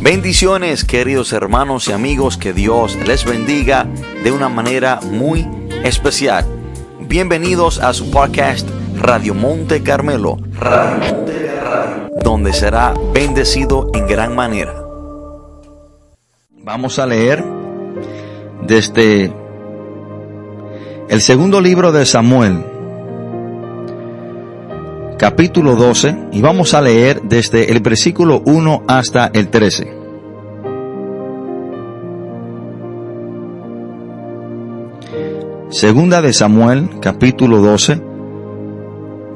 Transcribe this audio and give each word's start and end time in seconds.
Bendiciones 0.00 0.84
queridos 0.84 1.32
hermanos 1.32 1.88
y 1.88 1.92
amigos, 1.92 2.36
que 2.36 2.52
Dios 2.52 2.96
les 3.06 3.24
bendiga 3.24 3.86
de 4.22 4.30
una 4.30 4.48
manera 4.48 5.00
muy 5.02 5.48
especial. 5.84 6.44
Bienvenidos 7.00 7.78
a 7.80 7.94
su 7.94 8.10
podcast 8.10 8.68
Radio 8.96 9.34
Monte 9.34 9.82
Carmelo, 9.82 10.36
donde 12.22 12.52
será 12.52 12.94
bendecido 13.14 13.90
en 13.94 14.06
gran 14.06 14.34
manera. 14.34 14.74
Vamos 16.62 16.98
a 16.98 17.06
leer 17.06 17.42
desde 18.66 19.32
el 21.08 21.20
segundo 21.22 21.60
libro 21.60 21.90
de 21.90 22.04
Samuel, 22.04 22.64
capítulo 25.18 25.76
12, 25.76 26.28
y 26.32 26.40
vamos 26.40 26.74
a 26.74 26.82
leer 26.82 27.22
desde 27.22 27.72
el 27.72 27.80
versículo 27.80 28.42
1 28.44 28.84
hasta 28.86 29.30
el 29.32 29.48
13. 29.48 29.96
Segunda 35.70 36.22
de 36.22 36.32
Samuel, 36.32 36.88
capítulo 37.00 37.60
12. 37.60 38.00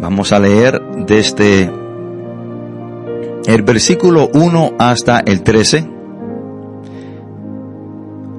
Vamos 0.01 0.33
a 0.33 0.39
leer 0.39 0.81
desde 1.07 1.71
el 3.47 3.63
versículo 3.63 4.31
1 4.33 4.73
hasta 4.79 5.21
el 5.21 5.43
13. 5.43 5.89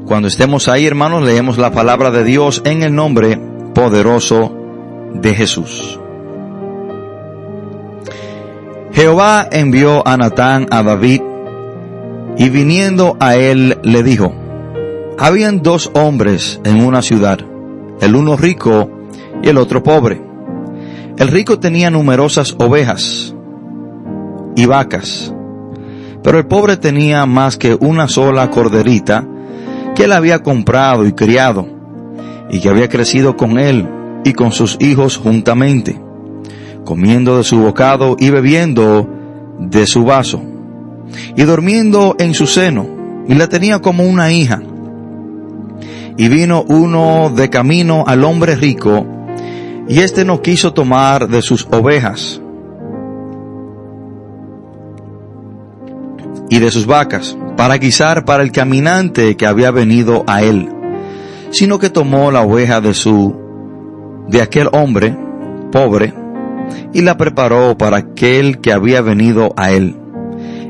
Cuando 0.06 0.28
estemos 0.28 0.68
ahí, 0.68 0.86
hermanos, 0.86 1.24
leemos 1.24 1.58
la 1.58 1.72
palabra 1.72 2.12
de 2.12 2.24
Dios 2.24 2.62
en 2.66 2.84
el 2.84 2.94
nombre 2.94 3.40
poderoso 3.74 4.52
de 5.14 5.34
Jesús. 5.34 6.01
Jehová 8.94 9.48
envió 9.50 10.06
a 10.06 10.18
Natán 10.18 10.68
a 10.70 10.84
David 10.84 11.22
y 12.38 12.50
viniendo 12.50 13.16
a 13.22 13.36
él 13.38 13.78
le 13.84 14.04
dijo, 14.04 14.34
habían 15.18 15.62
dos 15.62 15.90
hombres 15.94 16.60
en 16.66 16.84
una 16.84 17.02
ciudad, 17.02 17.40
el 18.02 18.16
uno 18.16 18.36
rico 18.36 18.90
y 19.42 19.48
el 19.48 19.58
otro 19.58 19.82
pobre. 19.82 20.22
El 21.18 21.30
rico 21.30 21.58
tenía 21.58 21.90
numerosas 21.90 22.56
ovejas 22.60 23.34
y 24.58 24.66
vacas, 24.66 25.34
pero 26.22 26.38
el 26.38 26.48
pobre 26.48 26.76
tenía 26.76 27.26
más 27.26 27.56
que 27.56 27.78
una 27.80 28.10
sola 28.10 28.50
corderita 28.50 29.26
que 29.96 30.04
él 30.04 30.12
había 30.12 30.44
comprado 30.44 31.06
y 31.06 31.14
criado, 31.14 31.66
y 32.50 32.60
que 32.60 32.68
había 32.68 32.90
crecido 32.90 33.38
con 33.38 33.58
él 33.58 33.88
y 34.26 34.34
con 34.34 34.52
sus 34.52 34.76
hijos 34.82 35.16
juntamente 35.16 35.98
comiendo 36.86 37.38
de 37.38 37.44
su 37.44 37.60
bocado 37.60 38.16
y 38.20 38.30
bebiendo 38.30 39.08
de 39.60 39.86
su 39.86 40.04
vaso, 40.04 40.42
y 41.36 41.44
durmiendo 41.44 42.16
en 42.20 42.34
su 42.34 42.48
seno, 42.48 42.88
y 43.28 43.36
la 43.36 43.48
tenía 43.48 43.80
como 43.80 44.04
una 44.04 44.32
hija. 44.32 44.62
Y 46.18 46.28
vino 46.28 46.64
uno 46.68 47.32
de 47.34 47.50
camino 47.50 48.04
al 48.08 48.24
hombre 48.24 48.56
rico, 48.56 49.06
y 49.88 50.00
éste 50.00 50.26
no 50.26 50.42
quiso 50.42 50.74
tomar 50.74 51.28
de 51.28 51.42
sus 51.42 51.68
ovejas 51.72 52.42
y 56.50 56.60
de 56.60 56.70
sus 56.70 56.86
vacas, 56.86 57.38
para 57.56 57.78
guisar 57.78 58.26
para 58.26 58.44
el 58.44 58.52
caminante 58.52 59.38
que 59.38 59.46
había 59.48 59.72
venido 59.72 60.24
a 60.28 60.44
él, 60.44 60.70
sino 61.52 61.80
que 61.80 61.90
tomó 61.90 62.30
la 62.32 62.42
oveja 62.42 62.82
de 62.82 62.94
su, 62.94 63.34
de 64.28 64.42
aquel 64.42 64.68
hombre, 64.74 65.18
pobre, 65.72 66.14
y 66.94 67.02
la 67.02 67.18
preparó 67.18 67.78
para 67.78 67.98
aquel 67.98 68.60
que 68.60 68.72
había 68.72 69.02
venido 69.02 69.54
a 69.58 69.72
él. 69.72 69.96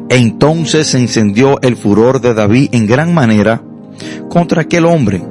Entonces 0.09 0.87
se 0.87 0.99
encendió 0.99 1.61
el 1.61 1.77
furor 1.77 2.21
de 2.21 2.33
David 2.33 2.69
en 2.73 2.85
gran 2.85 3.13
manera 3.13 3.61
contra 4.29 4.63
aquel 4.63 4.85
hombre 4.85 5.23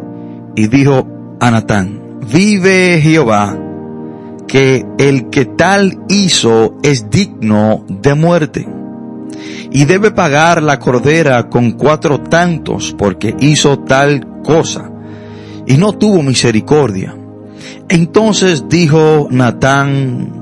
y 0.57 0.69
dijo 0.69 1.07
a 1.41 1.51
Natán, 1.51 2.01
vive 2.33 3.01
Jehová, 3.03 3.59
que 4.47 4.85
el 4.99 5.31
que 5.31 5.45
tal 5.45 5.99
hizo 6.09 6.77
es 6.83 7.09
digno 7.09 7.85
de 7.89 8.15
muerte 8.15 8.67
y 9.71 9.85
debe 9.85 10.11
pagar 10.11 10.63
la 10.63 10.79
cordera 10.79 11.49
con 11.49 11.73
cuatro 11.73 12.21
tantos 12.21 12.95
porque 12.99 13.37
hizo 13.39 13.79
tal 13.81 14.43
cosa 14.43 14.91
y 15.67 15.77
no 15.77 15.93
tuvo 15.93 16.23
misericordia. 16.23 17.15
Entonces 17.89 18.65
dijo 18.69 19.29
Natán 19.31 20.40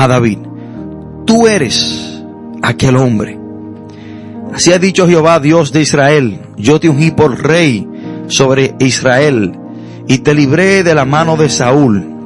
a 0.00 0.08
David, 0.08 0.38
tú 1.26 1.46
eres 1.46 2.24
aquel 2.62 2.96
hombre. 2.96 3.38
Así 4.54 4.72
ha 4.72 4.78
dicho 4.78 5.06
Jehová, 5.06 5.40
Dios 5.40 5.72
de 5.72 5.82
Israel, 5.82 6.40
yo 6.56 6.80
te 6.80 6.88
ungí 6.88 7.10
por 7.10 7.38
rey 7.42 7.86
sobre 8.26 8.74
Israel 8.78 9.52
y 10.08 10.18
te 10.18 10.32
libré 10.32 10.82
de 10.82 10.94
la 10.94 11.04
mano 11.04 11.36
de 11.36 11.50
Saúl 11.50 12.16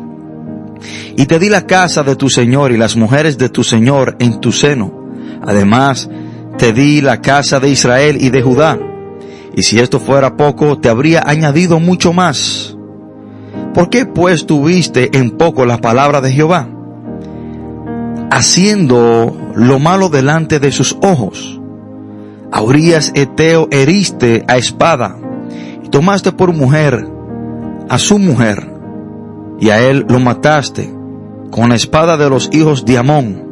y 1.17 1.27
te 1.27 1.41
di 1.41 1.49
la 1.49 1.67
casa 1.67 2.05
de 2.05 2.15
tu 2.15 2.31
Señor 2.31 2.71
y 2.71 2.77
las 2.77 2.97
mujeres 2.97 3.39
de 3.39 3.49
tu 3.49 3.65
Señor 3.65 4.17
en 4.21 4.41
tu 4.41 4.53
seno. 4.53 5.11
Además, 5.43 6.09
te 6.57 6.73
di 6.73 7.01
la 7.01 7.21
casa 7.21 7.59
de 7.59 7.71
Israel 7.71 8.19
y 8.21 8.31
de 8.31 8.41
Judá. 8.41 8.79
Y 9.57 9.65
si 9.65 9.81
esto 9.81 9.99
fuera 9.99 10.37
poco, 10.37 10.79
te 10.79 10.89
habría 10.89 11.25
añadido 11.27 11.81
mucho 11.81 12.13
más. 12.13 12.77
¿Por 13.75 13.91
qué 13.91 14.07
pues 14.07 14.47
tuviste 14.47 15.17
en 15.17 15.33
poco 15.33 15.67
la 15.67 15.79
palabra 15.79 16.21
de 16.21 16.33
Jehová? 16.33 16.69
Haciendo 18.31 19.37
lo 19.55 19.79
malo 19.79 20.09
delante 20.09 20.59
de 20.61 20.73
sus 20.73 20.97
ojos. 21.03 21.61
A 22.53 22.63
Eteo 23.15 23.69
heriste 23.71 24.45
a 24.47 24.57
espada 24.57 25.17
y 25.83 25.89
tomaste 25.89 26.33
por 26.33 26.53
mujer 26.53 27.07
a 27.89 27.99
su 27.99 28.19
mujer 28.19 28.71
y 29.61 29.71
a 29.71 29.81
él 29.81 30.07
lo 30.09 30.21
mataste 30.21 30.93
con 31.51 31.69
la 31.69 31.75
espada 31.75 32.17
de 32.17 32.29
los 32.29 32.51
hijos 32.53 32.85
de 32.85 32.99
Amón. 32.99 33.45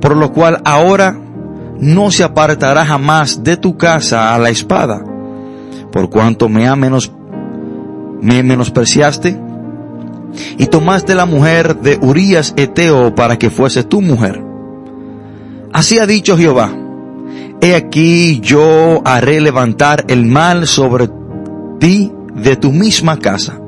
Por 0.00 0.16
lo 0.16 0.32
cual 0.32 0.60
ahora 0.64 1.18
no 1.78 2.10
se 2.10 2.24
apartará 2.24 2.84
jamás 2.84 3.42
de 3.42 3.56
tu 3.56 3.76
casa 3.76 4.34
a 4.34 4.38
la 4.38 4.50
espada, 4.50 5.02
por 5.92 6.10
cuanto 6.10 6.48
me 6.48 6.68
ha 6.68 6.76
menos, 6.76 7.12
me 8.20 8.42
menospreciaste 8.42 9.49
y 10.58 10.66
tomaste 10.66 11.14
la 11.14 11.26
mujer 11.26 11.76
de 11.76 11.98
Urías 12.00 12.54
Eteo 12.56 13.14
para 13.14 13.38
que 13.38 13.50
fuese 13.50 13.84
tu 13.84 14.00
mujer. 14.00 14.42
Así 15.72 15.98
ha 15.98 16.06
dicho 16.06 16.36
Jehová, 16.36 16.72
he 17.60 17.74
aquí 17.74 18.40
yo 18.40 19.02
haré 19.04 19.40
levantar 19.40 20.04
el 20.08 20.24
mal 20.24 20.66
sobre 20.66 21.08
ti 21.78 22.12
de 22.34 22.56
tu 22.56 22.72
misma 22.72 23.18
casa, 23.18 23.60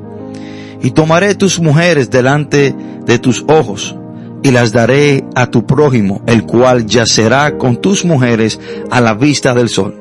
y 0.81 0.91
tomaré 0.91 1.35
tus 1.35 1.59
mujeres 1.59 2.09
delante 2.09 2.75
de 3.05 3.19
tus 3.19 3.45
ojos, 3.47 3.95
y 4.41 4.51
las 4.51 4.73
daré 4.73 5.23
a 5.35 5.47
tu 5.47 5.65
prójimo, 5.65 6.21
el 6.27 6.43
cual 6.43 6.85
yacerá 6.85 7.57
con 7.57 7.77
tus 7.77 8.03
mujeres 8.03 8.59
a 8.91 8.99
la 8.99 9.13
vista 9.13 9.53
del 9.53 9.69
sol. 9.69 9.99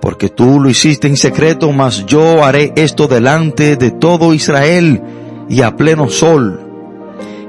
Porque 0.00 0.28
tú 0.28 0.60
lo 0.60 0.70
hiciste 0.70 1.08
en 1.08 1.16
secreto, 1.16 1.72
mas 1.72 2.06
yo 2.06 2.44
haré 2.44 2.72
esto 2.76 3.08
delante 3.08 3.74
de 3.76 3.90
todo 3.90 4.32
Israel, 4.32 5.02
y 5.48 5.62
a 5.62 5.76
pleno 5.76 6.08
sol. 6.08 6.60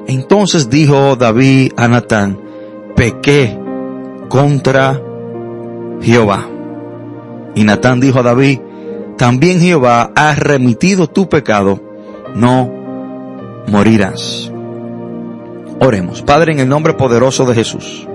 Entonces 0.08 0.70
dijo 0.70 1.16
David 1.16 1.74
a 1.78 1.88
Natán, 1.88 2.40
pequé 2.96 3.58
contra 4.28 5.00
Jehová. 6.02 6.48
Y 7.56 7.64
Natán 7.64 8.00
dijo 8.00 8.20
a 8.20 8.24
David, 8.24 8.60
también 9.18 9.60
Jehová 9.60 10.12
ha 10.16 10.34
remitido 10.36 11.08
tu 11.08 11.28
pecado, 11.28 11.80
no 12.36 12.72
morirás. 13.68 14.52
Oremos, 15.80 16.22
Padre, 16.22 16.54
en 16.54 16.60
el 16.60 16.70
nombre 16.70 16.94
poderoso 16.94 17.46
de 17.46 17.56
Jesús. 17.56 18.08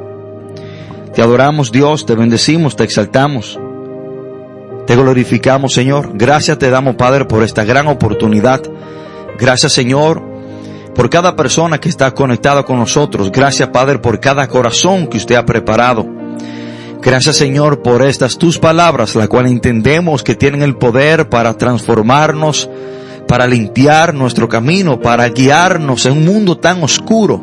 Te 1.15 1.23
adoramos 1.23 1.71
Dios, 1.71 2.07
te 2.07 2.15
bendecimos, 2.15 2.75
te 2.75 2.85
exaltamos. 2.85 3.59
Te 4.87 4.97
glorificamos 4.97 5.73
Señor. 5.73 6.11
Gracias 6.15 6.59
te 6.59 6.71
damos 6.71 6.97
Padre 6.97 7.25
por 7.25 7.43
esta 7.43 7.65
gran 7.65 7.87
oportunidad 7.87 8.63
Gracias 9.39 9.73
Señor 9.73 10.23
por 10.95 11.11
cada 11.11 11.35
persona 11.35 11.79
que 11.79 11.89
está 11.89 12.13
conectada 12.13 12.63
con 12.63 12.79
nosotros. 12.79 13.33
Gracias 13.33 13.69
Padre 13.69 13.99
por 13.99 14.21
cada 14.21 14.47
corazón 14.49 15.09
que 15.09 15.17
usted 15.17 15.35
ha 15.35 15.45
preparado. 15.45 16.07
Gracias 17.03 17.37
Señor 17.37 17.83
por 17.83 18.03
estas 18.03 18.39
tus 18.39 18.59
palabras, 18.59 19.15
la 19.15 19.29
cual 19.29 19.47
entendemos 19.47 20.23
que 20.23 20.35
tienen 20.35 20.63
el 20.63 20.77
poder 20.77 21.29
para 21.29 21.55
transformarnos, 21.55 22.71
para 23.29 23.47
limpiar 23.47 24.15
nuestro 24.15 24.49
camino, 24.49 25.01
para 25.01 25.29
guiarnos 25.29 26.07
en 26.07 26.13
un 26.13 26.25
mundo 26.25 26.57
tan 26.57 26.83
oscuro. 26.83 27.43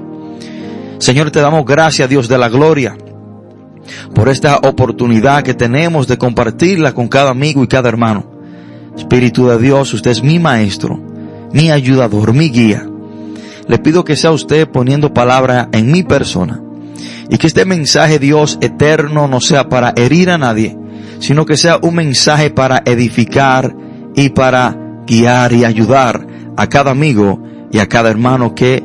Señor, 0.97 1.31
te 1.31 1.41
damos 1.41 1.65
gracias 1.65 2.09
Dios 2.09 2.27
de 2.27 2.37
la 2.37 2.49
gloria 2.49 2.95
por 4.13 4.29
esta 4.29 4.57
oportunidad 4.57 5.43
que 5.43 5.53
tenemos 5.53 6.07
de 6.07 6.17
compartirla 6.17 6.93
con 6.93 7.07
cada 7.07 7.31
amigo 7.31 7.63
y 7.63 7.67
cada 7.67 7.89
hermano. 7.89 8.25
Espíritu 8.95 9.47
de 9.47 9.57
Dios, 9.57 9.93
usted 9.93 10.11
es 10.11 10.23
mi 10.23 10.39
maestro 10.39 11.10
mi 11.53 11.71
ayudador, 11.71 12.33
mi 12.33 12.49
guía. 12.49 12.87
Le 13.67 13.77
pido 13.79 14.03
que 14.03 14.15
sea 14.15 14.31
usted 14.31 14.67
poniendo 14.67 15.13
palabra 15.13 15.69
en 15.71 15.91
mi 15.91 16.03
persona 16.03 16.61
y 17.29 17.37
que 17.37 17.47
este 17.47 17.65
mensaje 17.65 18.19
Dios 18.19 18.57
eterno 18.61 19.27
no 19.27 19.39
sea 19.39 19.69
para 19.69 19.93
herir 19.95 20.29
a 20.29 20.37
nadie, 20.37 20.77
sino 21.19 21.45
que 21.45 21.57
sea 21.57 21.79
un 21.81 21.95
mensaje 21.95 22.49
para 22.49 22.81
edificar 22.85 23.75
y 24.15 24.29
para 24.29 25.03
guiar 25.07 25.53
y 25.53 25.63
ayudar 25.63 26.27
a 26.57 26.67
cada 26.67 26.91
amigo 26.91 27.41
y 27.71 27.79
a 27.79 27.87
cada 27.87 28.09
hermano 28.09 28.53
que 28.53 28.83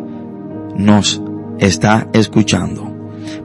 nos 0.77 1.21
está 1.59 2.09
escuchando. 2.13 2.93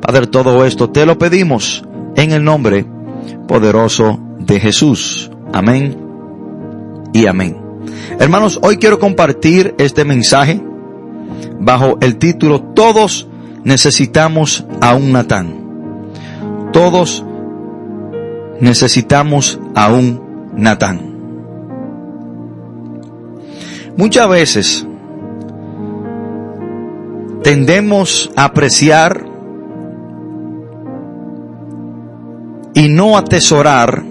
Padre, 0.02 0.28
todo 0.28 0.66
esto 0.66 0.90
te 0.90 1.06
lo 1.06 1.18
pedimos 1.18 1.84
en 2.16 2.32
el 2.32 2.44
nombre 2.44 2.86
poderoso 3.48 4.20
de 4.40 4.60
Jesús. 4.60 5.32
Amén 5.54 5.98
y 7.14 7.26
amén. 7.26 7.61
Hermanos, 8.20 8.60
hoy 8.62 8.78
quiero 8.78 9.00
compartir 9.00 9.76
este 9.78 10.06
mensaje 10.06 10.62
bajo 11.60 11.98
el 12.02 12.18
título 12.18 12.62
Todos 12.62 13.28
necesitamos 13.64 14.66
a 14.82 14.96
un 14.96 15.12
Natán. 15.12 15.56
Todos 16.74 17.24
necesitamos 18.60 19.60
a 19.76 19.92
un 19.92 20.52
Natán. 20.56 21.12
Muchas 23.98 24.30
veces 24.30 24.88
tendemos 27.44 28.32
a 28.36 28.46
apreciar 28.46 29.26
y 32.74 32.88
no 32.88 33.18
atesorar, 33.18 34.04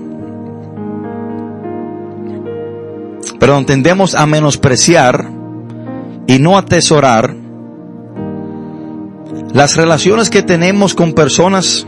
perdón, 3.40 3.66
tendemos 3.66 4.14
a 4.14 4.26
menospreciar 4.26 5.28
y 6.28 6.38
no 6.38 6.56
atesorar 6.56 7.34
las 9.52 9.76
relaciones 9.76 10.30
que 10.30 10.42
tenemos 10.42 10.94
con 10.94 11.14
personas 11.14 11.86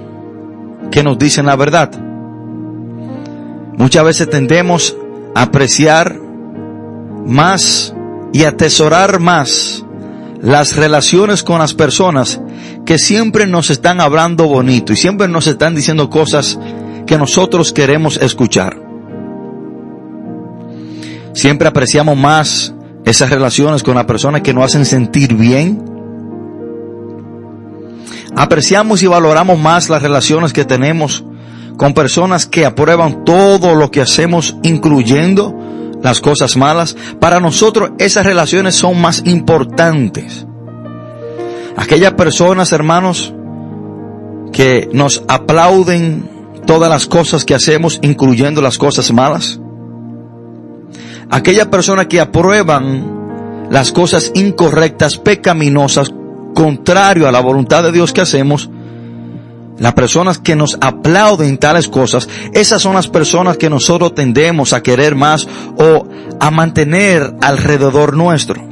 que 0.90 1.04
nos 1.04 1.18
dicen 1.18 1.46
la 1.46 1.54
verdad. 1.54 1.92
Muchas 3.76 4.04
veces 4.04 4.30
tendemos 4.30 4.96
a 5.34 5.42
apreciar 5.42 6.18
más 7.26 7.94
y 8.32 8.44
atesorar 8.44 9.20
más 9.20 9.84
las 10.40 10.76
relaciones 10.76 11.42
con 11.42 11.60
las 11.60 11.74
personas 11.74 12.40
que 12.84 12.98
siempre 12.98 13.46
nos 13.46 13.70
están 13.70 14.00
hablando 14.00 14.46
bonito 14.48 14.92
y 14.92 14.96
siempre 14.96 15.28
nos 15.28 15.46
están 15.46 15.74
diciendo 15.74 16.10
cosas 16.10 16.58
que 17.06 17.16
nosotros 17.16 17.72
queremos 17.72 18.16
escuchar. 18.16 18.81
Siempre 21.32 21.68
apreciamos 21.68 22.16
más 22.16 22.74
esas 23.04 23.30
relaciones 23.30 23.82
con 23.82 23.94
las 23.94 24.04
personas 24.04 24.42
que 24.42 24.54
nos 24.54 24.64
hacen 24.64 24.84
sentir 24.84 25.34
bien. 25.34 25.84
Apreciamos 28.36 29.02
y 29.02 29.06
valoramos 29.06 29.58
más 29.58 29.88
las 29.88 30.02
relaciones 30.02 30.52
que 30.52 30.64
tenemos 30.64 31.24
con 31.76 31.94
personas 31.94 32.46
que 32.46 32.64
aprueban 32.64 33.24
todo 33.24 33.74
lo 33.74 33.90
que 33.90 34.00
hacemos, 34.00 34.56
incluyendo 34.62 35.54
las 36.02 36.20
cosas 36.20 36.56
malas. 36.56 36.96
Para 37.20 37.40
nosotros 37.40 37.92
esas 37.98 38.26
relaciones 38.26 38.74
son 38.74 39.00
más 39.00 39.22
importantes. 39.24 40.46
Aquellas 41.76 42.12
personas, 42.12 42.72
hermanos, 42.72 43.34
que 44.52 44.88
nos 44.92 45.24
aplauden 45.28 46.28
todas 46.66 46.90
las 46.90 47.06
cosas 47.06 47.44
que 47.44 47.54
hacemos, 47.54 47.98
incluyendo 48.02 48.60
las 48.60 48.78
cosas 48.78 49.10
malas. 49.12 49.61
Aquellas 51.32 51.68
personas 51.68 52.08
que 52.08 52.20
aprueban 52.20 53.66
las 53.70 53.90
cosas 53.90 54.32
incorrectas, 54.34 55.16
pecaminosas, 55.16 56.12
contrario 56.54 57.26
a 57.26 57.32
la 57.32 57.40
voluntad 57.40 57.82
de 57.82 57.90
Dios 57.90 58.12
que 58.12 58.20
hacemos, 58.20 58.68
las 59.78 59.94
personas 59.94 60.38
que 60.38 60.56
nos 60.56 60.76
aplauden 60.82 61.56
tales 61.56 61.88
cosas, 61.88 62.28
esas 62.52 62.82
son 62.82 62.96
las 62.96 63.08
personas 63.08 63.56
que 63.56 63.70
nosotros 63.70 64.14
tendemos 64.14 64.74
a 64.74 64.82
querer 64.82 65.14
más 65.14 65.48
o 65.78 66.06
a 66.38 66.50
mantener 66.50 67.34
alrededor 67.40 68.14
nuestro. 68.14 68.62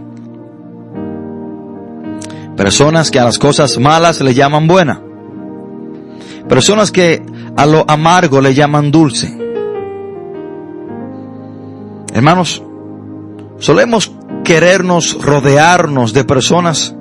Personas 2.59 3.11
que 3.11 3.19
a 3.19 3.25
las 3.25 3.39
cosas 3.39 3.79
malas 3.79 4.21
le 4.21 4.35
llaman 4.35 4.67
buena. 4.67 5.01
Personas 6.47 6.93
que 6.93 7.23
a 7.57 7.65
lo 7.65 7.87
amargo 7.89 8.43
le 8.43 8.53
llaman 8.53 8.91
dulce. 8.91 9.50
Hermanos, 12.21 12.63
solemos 13.61 14.13
querernos 14.45 15.25
rodearnos 15.25 16.13
de 16.13 16.23
personas 16.23 16.95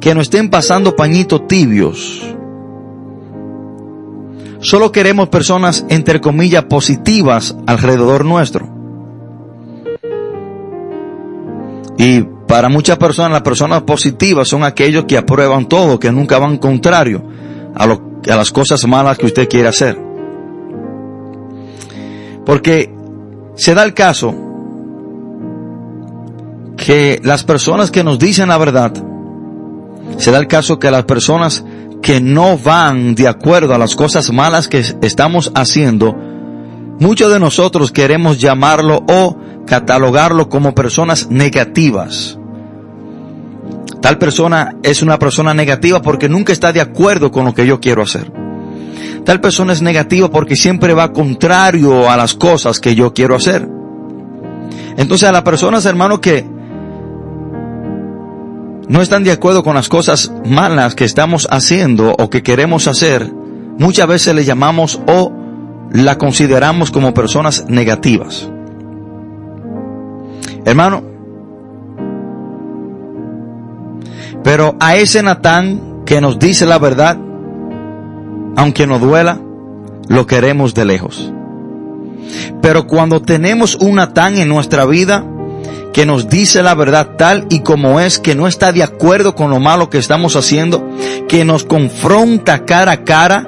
que 0.00 0.14
nos 0.14 0.22
estén 0.22 0.48
pasando 0.48 0.96
pañitos 0.96 1.46
tibios. 1.46 2.34
Solo 4.60 4.90
queremos 4.90 5.28
personas, 5.28 5.84
entre 5.90 6.22
comillas, 6.22 6.64
positivas 6.64 7.58
alrededor 7.66 8.24
nuestro. 8.24 8.66
Y 11.98 12.22
para 12.46 12.70
muchas 12.70 12.96
personas, 12.96 13.32
las 13.32 13.42
personas 13.42 13.82
positivas 13.82 14.48
son 14.48 14.64
aquellos 14.64 15.04
que 15.04 15.18
aprueban 15.18 15.68
todo, 15.68 16.00
que 16.00 16.10
nunca 16.10 16.38
van 16.38 16.56
contrario 16.56 17.22
a, 17.74 17.84
a 17.84 18.36
las 18.36 18.50
cosas 18.50 18.86
malas 18.86 19.18
que 19.18 19.26
usted 19.26 19.46
quiere 19.46 19.68
hacer. 19.68 20.00
Porque 22.46 22.96
se 23.58 23.74
da 23.74 23.82
el 23.82 23.92
caso 23.92 24.34
que 26.76 27.20
las 27.24 27.42
personas 27.42 27.90
que 27.90 28.04
nos 28.04 28.20
dicen 28.20 28.48
la 28.48 28.56
verdad, 28.56 28.92
se 30.16 30.30
da 30.30 30.38
el 30.38 30.46
caso 30.46 30.78
que 30.78 30.92
las 30.92 31.02
personas 31.02 31.64
que 32.00 32.20
no 32.20 32.56
van 32.56 33.16
de 33.16 33.26
acuerdo 33.26 33.74
a 33.74 33.78
las 33.78 33.96
cosas 33.96 34.32
malas 34.32 34.68
que 34.68 34.84
estamos 35.02 35.50
haciendo, 35.56 36.16
muchos 37.00 37.32
de 37.32 37.40
nosotros 37.40 37.90
queremos 37.90 38.38
llamarlo 38.38 39.04
o 39.08 39.36
catalogarlo 39.66 40.48
como 40.48 40.72
personas 40.72 41.28
negativas. 41.28 42.38
Tal 44.00 44.18
persona 44.18 44.76
es 44.84 45.02
una 45.02 45.18
persona 45.18 45.52
negativa 45.52 46.00
porque 46.00 46.28
nunca 46.28 46.52
está 46.52 46.72
de 46.72 46.80
acuerdo 46.80 47.32
con 47.32 47.44
lo 47.44 47.54
que 47.54 47.66
yo 47.66 47.80
quiero 47.80 48.02
hacer. 48.02 48.47
Tal 49.24 49.40
persona 49.40 49.72
es 49.72 49.82
negativa 49.82 50.30
porque 50.30 50.56
siempre 50.56 50.94
va 50.94 51.12
contrario 51.12 52.10
a 52.10 52.16
las 52.16 52.34
cosas 52.34 52.80
que 52.80 52.94
yo 52.94 53.12
quiero 53.12 53.34
hacer. 53.36 53.68
Entonces 54.96 55.28
a 55.28 55.32
las 55.32 55.42
personas, 55.42 55.86
hermanos, 55.86 56.20
que 56.20 56.44
no 58.88 59.02
están 59.02 59.22
de 59.22 59.32
acuerdo 59.32 59.62
con 59.62 59.74
las 59.74 59.88
cosas 59.88 60.32
malas 60.44 60.94
que 60.94 61.04
estamos 61.04 61.46
haciendo 61.50 62.14
o 62.18 62.30
que 62.30 62.42
queremos 62.42 62.88
hacer, 62.88 63.30
muchas 63.78 64.08
veces 64.08 64.34
le 64.34 64.44
llamamos 64.44 64.98
o 65.06 65.32
la 65.92 66.18
consideramos 66.18 66.90
como 66.90 67.14
personas 67.14 67.66
negativas. 67.68 68.50
Hermano, 70.64 71.02
pero 74.42 74.76
a 74.80 74.96
ese 74.96 75.22
Natán 75.22 76.02
que 76.04 76.20
nos 76.20 76.38
dice 76.38 76.66
la 76.66 76.78
verdad, 76.78 77.18
aunque 78.58 78.88
nos 78.88 79.00
duela, 79.00 79.40
lo 80.08 80.26
queremos 80.26 80.74
de 80.74 80.84
lejos. 80.84 81.32
Pero 82.60 82.88
cuando 82.88 83.22
tenemos 83.22 83.76
un 83.76 83.94
Natán 83.94 84.36
en 84.36 84.48
nuestra 84.48 84.84
vida, 84.84 85.24
que 85.92 86.04
nos 86.04 86.28
dice 86.28 86.64
la 86.64 86.74
verdad 86.74 87.10
tal 87.16 87.46
y 87.50 87.60
como 87.60 88.00
es, 88.00 88.18
que 88.18 88.34
no 88.34 88.48
está 88.48 88.72
de 88.72 88.82
acuerdo 88.82 89.36
con 89.36 89.50
lo 89.50 89.60
malo 89.60 89.90
que 89.90 89.98
estamos 89.98 90.34
haciendo, 90.34 90.90
que 91.28 91.44
nos 91.44 91.62
confronta 91.62 92.64
cara 92.64 92.90
a 92.90 93.04
cara, 93.04 93.46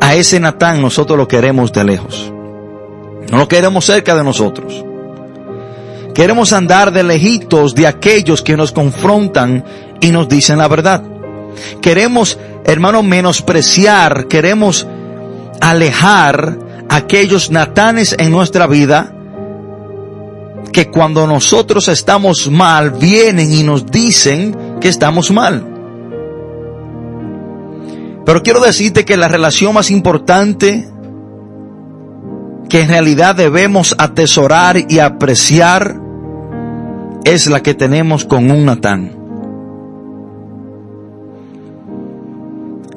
a 0.00 0.14
ese 0.14 0.38
Natán 0.38 0.80
nosotros 0.80 1.18
lo 1.18 1.26
queremos 1.26 1.72
de 1.72 1.82
lejos. 1.82 2.32
No 3.32 3.38
lo 3.38 3.48
queremos 3.48 3.84
cerca 3.84 4.14
de 4.14 4.22
nosotros. 4.22 4.84
Queremos 6.14 6.52
andar 6.52 6.92
de 6.92 7.02
lejitos 7.02 7.74
de 7.74 7.88
aquellos 7.88 8.42
que 8.42 8.56
nos 8.56 8.70
confrontan 8.70 9.64
y 10.00 10.12
nos 10.12 10.28
dicen 10.28 10.58
la 10.58 10.68
verdad. 10.68 11.02
Queremos, 11.80 12.38
hermano, 12.64 13.02
menospreciar, 13.02 14.26
queremos 14.28 14.86
alejar 15.60 16.58
aquellos 16.88 17.50
natanes 17.50 18.14
en 18.18 18.30
nuestra 18.30 18.66
vida 18.66 19.14
que 20.72 20.90
cuando 20.90 21.26
nosotros 21.26 21.88
estamos 21.88 22.50
mal 22.50 22.90
vienen 22.90 23.52
y 23.52 23.62
nos 23.62 23.86
dicen 23.86 24.78
que 24.80 24.88
estamos 24.88 25.30
mal. 25.30 25.66
Pero 28.24 28.42
quiero 28.42 28.60
decirte 28.60 29.04
que 29.04 29.16
la 29.16 29.28
relación 29.28 29.74
más 29.74 29.90
importante 29.90 30.88
que 32.68 32.80
en 32.80 32.88
realidad 32.88 33.34
debemos 33.34 33.94
atesorar 33.98 34.76
y 34.88 34.98
apreciar 34.98 36.00
es 37.24 37.46
la 37.48 37.62
que 37.62 37.74
tenemos 37.74 38.24
con 38.24 38.50
un 38.50 38.64
Natán. 38.64 39.21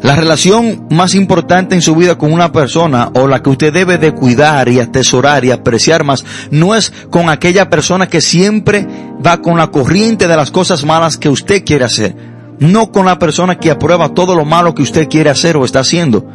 La 0.02 0.16
relación 0.16 0.88
más 0.92 1.16
importante 1.16 1.74
en 1.74 1.82
su 1.82 1.96
vida 1.96 2.18
con 2.18 2.34
una 2.34 2.52
persona 2.52 3.12
o 3.16 3.28
la 3.28 3.42
que 3.42 3.50
usted 3.50 3.74
debe 3.74 3.98
de 3.98 4.14
cuidar 4.14 4.68
y 4.70 4.80
atesorar 4.80 5.46
y 5.46 5.52
apreciar 5.52 6.04
más 6.04 6.25
no 6.52 6.75
es 6.75 6.92
con 7.10 7.30
aquella 7.30 7.70
persona 7.70 8.08
que 8.08 8.22
siempre 8.22 8.88
va 9.25 9.42
con 9.42 9.58
la 9.58 9.68
corriente 9.68 10.28
de 10.28 10.36
las 10.36 10.52
cosas 10.52 10.84
malas 10.84 11.18
que 11.18 11.30
usted 11.30 11.64
quiere 11.64 11.86
hacer. 11.86 12.16
No 12.60 12.92
con 12.92 13.06
la 13.06 13.20
persona 13.20 13.58
que 13.58 13.72
aprueba 13.72 14.14
todo 14.14 14.36
lo 14.36 14.46
malo 14.46 14.75
que 14.75 14.84
usted 14.84 15.08
quiere 15.08 15.30
hacer 15.30 15.58
o 15.58 15.66
está 15.66 15.80
haciendo. 15.80 16.25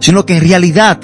Sino 0.00 0.26
que 0.26 0.36
en 0.36 0.42
realidad 0.42 0.98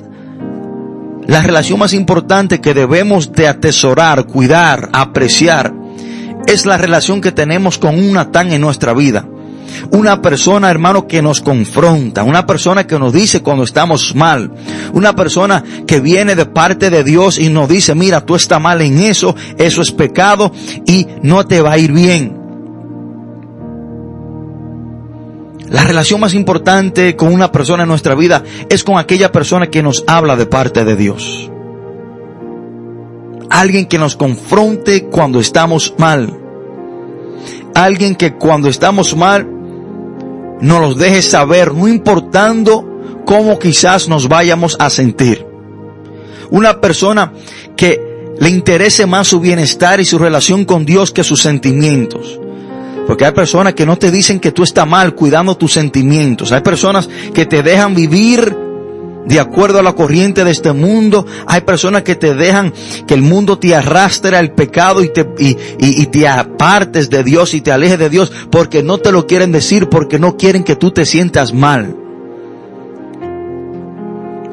la 1.26 1.42
relación 1.42 1.78
más 1.78 1.92
importante 1.92 2.60
que 2.60 2.74
debemos 2.74 3.32
de 3.32 3.46
atesorar, 3.46 4.26
cuidar, 4.26 4.88
apreciar, 4.92 5.72
es 6.46 6.66
la 6.66 6.76
relación 6.76 7.20
que 7.20 7.30
tenemos 7.30 7.78
con 7.78 7.98
un 7.98 8.14
Natán 8.14 8.50
en 8.52 8.62
nuestra 8.62 8.94
vida. 8.94 9.26
Una 9.90 10.22
persona, 10.22 10.70
hermano, 10.70 11.06
que 11.06 11.22
nos 11.22 11.40
confronta, 11.40 12.22
una 12.22 12.46
persona 12.46 12.86
que 12.86 12.98
nos 12.98 13.12
dice 13.12 13.42
cuando 13.42 13.64
estamos 13.64 14.14
mal, 14.14 14.52
una 14.92 15.14
persona 15.14 15.64
que 15.86 16.00
viene 16.00 16.34
de 16.34 16.46
parte 16.46 16.90
de 16.90 17.04
Dios 17.04 17.38
y 17.38 17.48
nos 17.48 17.68
dice, 17.68 17.94
mira, 17.94 18.24
tú 18.24 18.34
estás 18.34 18.60
mal 18.60 18.80
en 18.82 18.98
eso, 19.00 19.34
eso 19.58 19.82
es 19.82 19.92
pecado 19.92 20.52
y 20.86 21.06
no 21.22 21.46
te 21.46 21.60
va 21.60 21.72
a 21.72 21.78
ir 21.78 21.92
bien. 21.92 22.40
La 25.70 25.84
relación 25.84 26.18
más 26.18 26.34
importante 26.34 27.14
con 27.14 27.32
una 27.32 27.52
persona 27.52 27.84
en 27.84 27.88
nuestra 27.88 28.16
vida 28.16 28.42
es 28.68 28.82
con 28.82 28.98
aquella 28.98 29.30
persona 29.30 29.68
que 29.68 29.84
nos 29.84 30.02
habla 30.08 30.34
de 30.34 30.46
parte 30.46 30.84
de 30.84 30.96
Dios. 30.96 31.48
Alguien 33.48 33.86
que 33.86 33.98
nos 33.98 34.16
confronte 34.16 35.06
cuando 35.06 35.38
estamos 35.38 35.94
mal. 35.96 36.36
Alguien 37.74 38.16
que 38.16 38.34
cuando 38.34 38.68
estamos 38.68 39.16
mal 39.16 39.59
nos 40.60 40.80
los 40.80 40.98
deje 40.98 41.22
saber, 41.22 41.72
no 41.72 41.90
importando 41.90 42.86
cómo 43.24 43.58
quizás 43.58 44.08
nos 44.08 44.28
vayamos 44.28 44.76
a 44.78 44.90
sentir. 44.90 45.46
Una 46.50 46.80
persona 46.80 47.32
que 47.76 48.34
le 48.38 48.48
interese 48.48 49.06
más 49.06 49.28
su 49.28 49.40
bienestar 49.40 50.00
y 50.00 50.04
su 50.04 50.18
relación 50.18 50.64
con 50.64 50.84
Dios 50.84 51.10
que 51.12 51.24
sus 51.24 51.40
sentimientos. 51.42 52.40
Porque 53.06 53.24
hay 53.24 53.32
personas 53.32 53.74
que 53.74 53.86
no 53.86 53.96
te 53.96 54.10
dicen 54.10 54.40
que 54.40 54.52
tú 54.52 54.62
estás 54.62 54.86
mal 54.86 55.14
cuidando 55.14 55.56
tus 55.56 55.72
sentimientos. 55.72 56.52
Hay 56.52 56.60
personas 56.60 57.08
que 57.34 57.46
te 57.46 57.62
dejan 57.62 57.94
vivir 57.94 58.56
de 59.26 59.38
acuerdo 59.40 59.78
a 59.78 59.82
la 59.82 59.92
corriente 59.92 60.44
de 60.44 60.50
este 60.50 60.72
mundo. 60.72 61.26
Hay 61.46 61.62
personas 61.62 62.02
que 62.02 62.14
te 62.14 62.34
dejan 62.34 62.72
que 63.06 63.14
el 63.14 63.22
mundo 63.22 63.58
te 63.58 63.74
arrastre 63.74 64.36
al 64.36 64.52
pecado 64.52 65.02
y 65.02 65.12
te, 65.12 65.28
y, 65.38 65.56
y, 65.78 66.06
te 66.06 66.26
apartes 66.26 67.10
de 67.10 67.22
Dios 67.22 67.54
y 67.54 67.60
te 67.60 67.72
alejes 67.72 67.98
de 67.98 68.10
Dios 68.10 68.32
porque 68.50 68.82
no 68.82 68.98
te 68.98 69.12
lo 69.12 69.26
quieren 69.26 69.52
decir, 69.52 69.88
porque 69.88 70.18
no 70.18 70.36
quieren 70.36 70.64
que 70.64 70.76
tú 70.76 70.90
te 70.90 71.04
sientas 71.06 71.52
mal. 71.52 71.96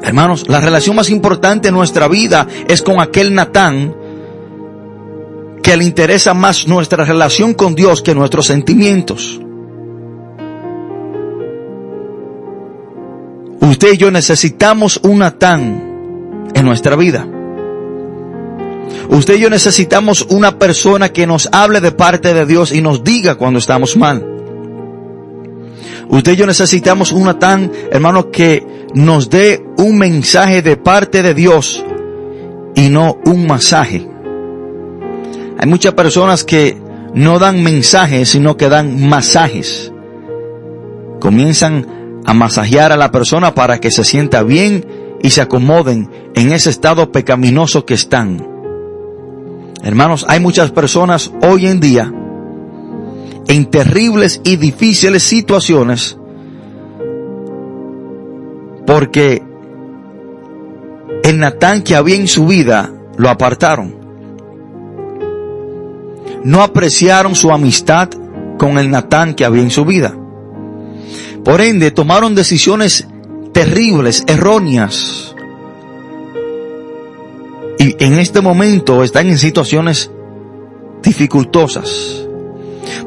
Hermanos, 0.02 0.48
la 0.48 0.60
relación 0.60 0.96
más 0.96 1.10
importante 1.10 1.68
en 1.68 1.74
nuestra 1.74 2.08
vida 2.08 2.46
es 2.68 2.82
con 2.82 3.00
aquel 3.00 3.34
Natán 3.34 3.94
que 5.62 5.76
le 5.76 5.84
interesa 5.84 6.34
más 6.34 6.66
nuestra 6.66 7.04
relación 7.04 7.52
con 7.52 7.74
Dios 7.74 8.00
que 8.00 8.14
nuestros 8.14 8.46
sentimientos. 8.46 9.40
Usted 13.68 13.92
y 13.92 13.96
yo 13.98 14.10
necesitamos 14.10 14.98
un 15.02 15.18
Natán 15.18 16.48
en 16.54 16.64
nuestra 16.64 16.96
vida. 16.96 17.28
Usted 19.10 19.36
y 19.36 19.40
yo 19.40 19.50
necesitamos 19.50 20.22
una 20.30 20.58
persona 20.58 21.10
que 21.10 21.26
nos 21.26 21.50
hable 21.52 21.82
de 21.82 21.92
parte 21.92 22.32
de 22.32 22.46
Dios 22.46 22.72
y 22.72 22.80
nos 22.80 23.04
diga 23.04 23.34
cuando 23.34 23.58
estamos 23.58 23.94
mal. 23.98 24.24
Usted 26.08 26.32
y 26.32 26.36
yo 26.36 26.46
necesitamos 26.46 27.12
un 27.12 27.24
Natán, 27.24 27.70
hermano, 27.92 28.30
que 28.30 28.66
nos 28.94 29.28
dé 29.28 29.62
un 29.76 29.98
mensaje 29.98 30.62
de 30.62 30.78
parte 30.78 31.22
de 31.22 31.34
Dios 31.34 31.84
y 32.74 32.88
no 32.88 33.18
un 33.26 33.46
masaje. 33.46 34.08
Hay 35.58 35.68
muchas 35.68 35.92
personas 35.92 36.42
que 36.42 36.74
no 37.12 37.38
dan 37.38 37.62
mensajes, 37.62 38.30
sino 38.30 38.56
que 38.56 38.70
dan 38.70 39.06
masajes. 39.06 39.92
Comienzan 41.20 41.97
a 42.28 42.34
masajear 42.34 42.92
a 42.92 42.98
la 42.98 43.10
persona 43.10 43.54
para 43.54 43.80
que 43.80 43.90
se 43.90 44.04
sienta 44.04 44.42
bien 44.42 45.16
y 45.22 45.30
se 45.30 45.40
acomoden 45.40 46.10
en 46.34 46.52
ese 46.52 46.68
estado 46.68 47.10
pecaminoso 47.10 47.86
que 47.86 47.94
están. 47.94 48.46
Hermanos, 49.82 50.26
hay 50.28 50.38
muchas 50.38 50.70
personas 50.70 51.32
hoy 51.40 51.66
en 51.66 51.80
día 51.80 52.12
en 53.46 53.64
terribles 53.70 54.42
y 54.44 54.56
difíciles 54.56 55.22
situaciones 55.22 56.18
porque 58.86 59.42
el 61.22 61.38
Natán 61.38 61.80
que 61.80 61.96
había 61.96 62.16
en 62.16 62.28
su 62.28 62.46
vida 62.46 62.92
lo 63.16 63.30
apartaron 63.30 63.96
no 66.44 66.62
apreciaron 66.62 67.34
su 67.34 67.52
amistad 67.52 68.10
con 68.58 68.76
el 68.76 68.90
Natán 68.90 69.32
que 69.32 69.46
había 69.46 69.62
en 69.62 69.70
su 69.70 69.86
vida. 69.86 70.14
Por 71.48 71.62
ende, 71.62 71.90
tomaron 71.90 72.34
decisiones 72.34 73.06
terribles, 73.54 74.22
erróneas. 74.26 75.34
Y 77.78 77.96
en 78.04 78.18
este 78.18 78.42
momento 78.42 79.02
están 79.02 79.28
en 79.28 79.38
situaciones 79.38 80.10
dificultosas. 81.02 82.26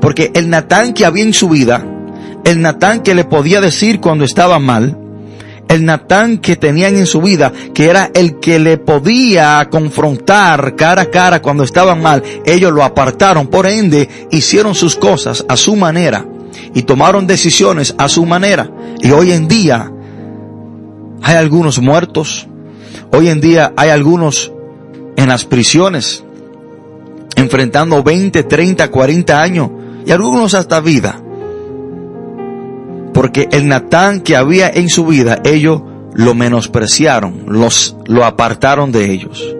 Porque 0.01 0.31
el 0.33 0.49
Natán 0.49 0.95
que 0.95 1.05
había 1.05 1.23
en 1.23 1.33
su 1.33 1.49
vida, 1.49 1.85
el 2.43 2.63
Natán 2.63 3.03
que 3.03 3.13
le 3.13 3.25
podía 3.25 3.61
decir 3.61 3.99
cuando 3.99 4.25
estaba 4.25 4.57
mal, 4.57 4.97
el 5.67 5.85
Natán 5.85 6.39
que 6.39 6.55
tenían 6.55 6.95
en 6.95 7.05
su 7.05 7.21
vida, 7.21 7.53
que 7.75 7.91
era 7.91 8.09
el 8.11 8.39
que 8.39 8.57
le 8.57 8.79
podía 8.79 9.67
confrontar 9.69 10.75
cara 10.75 11.03
a 11.03 11.11
cara 11.11 11.43
cuando 11.43 11.63
estaban 11.63 12.01
mal, 12.01 12.23
ellos 12.43 12.71
lo 12.71 12.83
apartaron, 12.83 13.49
por 13.49 13.67
ende 13.67 14.09
hicieron 14.31 14.73
sus 14.73 14.95
cosas 14.95 15.45
a 15.47 15.55
su 15.55 15.75
manera 15.75 16.25
y 16.73 16.83
tomaron 16.83 17.27
decisiones 17.27 17.95
a 17.97 18.07
su 18.09 18.25
manera. 18.25 18.69
Y 19.01 19.11
hoy 19.11 19.31
en 19.31 19.47
día 19.47 19.91
hay 21.21 21.35
algunos 21.35 21.79
muertos, 21.79 22.47
hoy 23.11 23.29
en 23.29 23.41
día 23.41 23.73
hay 23.75 23.89
algunos 23.89 24.51
en 25.15 25.27
las 25.27 25.45
prisiones, 25.45 26.23
enfrentando 27.35 28.03
20, 28.03 28.43
30, 28.43 28.89
40 28.89 29.41
años 29.41 29.69
y 30.05 30.11
algunos 30.11 30.53
hasta 30.53 30.79
vida 30.79 31.21
porque 33.13 33.47
el 33.51 33.67
Natán 33.67 34.21
que 34.21 34.35
había 34.35 34.69
en 34.69 34.89
su 34.89 35.05
vida, 35.05 35.41
ellos 35.43 35.81
lo 36.13 36.33
menospreciaron, 36.33 37.43
los, 37.47 37.95
lo 38.07 38.25
apartaron 38.25 38.91
de 38.91 39.11
ellos. 39.11 39.55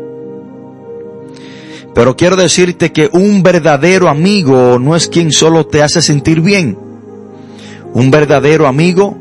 Pero 1.94 2.16
quiero 2.16 2.36
decirte 2.36 2.92
que 2.92 3.10
un 3.12 3.44
verdadero 3.44 4.08
amigo 4.08 4.80
no 4.80 4.96
es 4.96 5.08
quien 5.08 5.32
solo 5.32 5.66
te 5.66 5.84
hace 5.84 6.02
sentir 6.02 6.42
bien. 6.42 6.78
Un 7.94 8.12
verdadero 8.12 8.68
amigo 8.68 9.18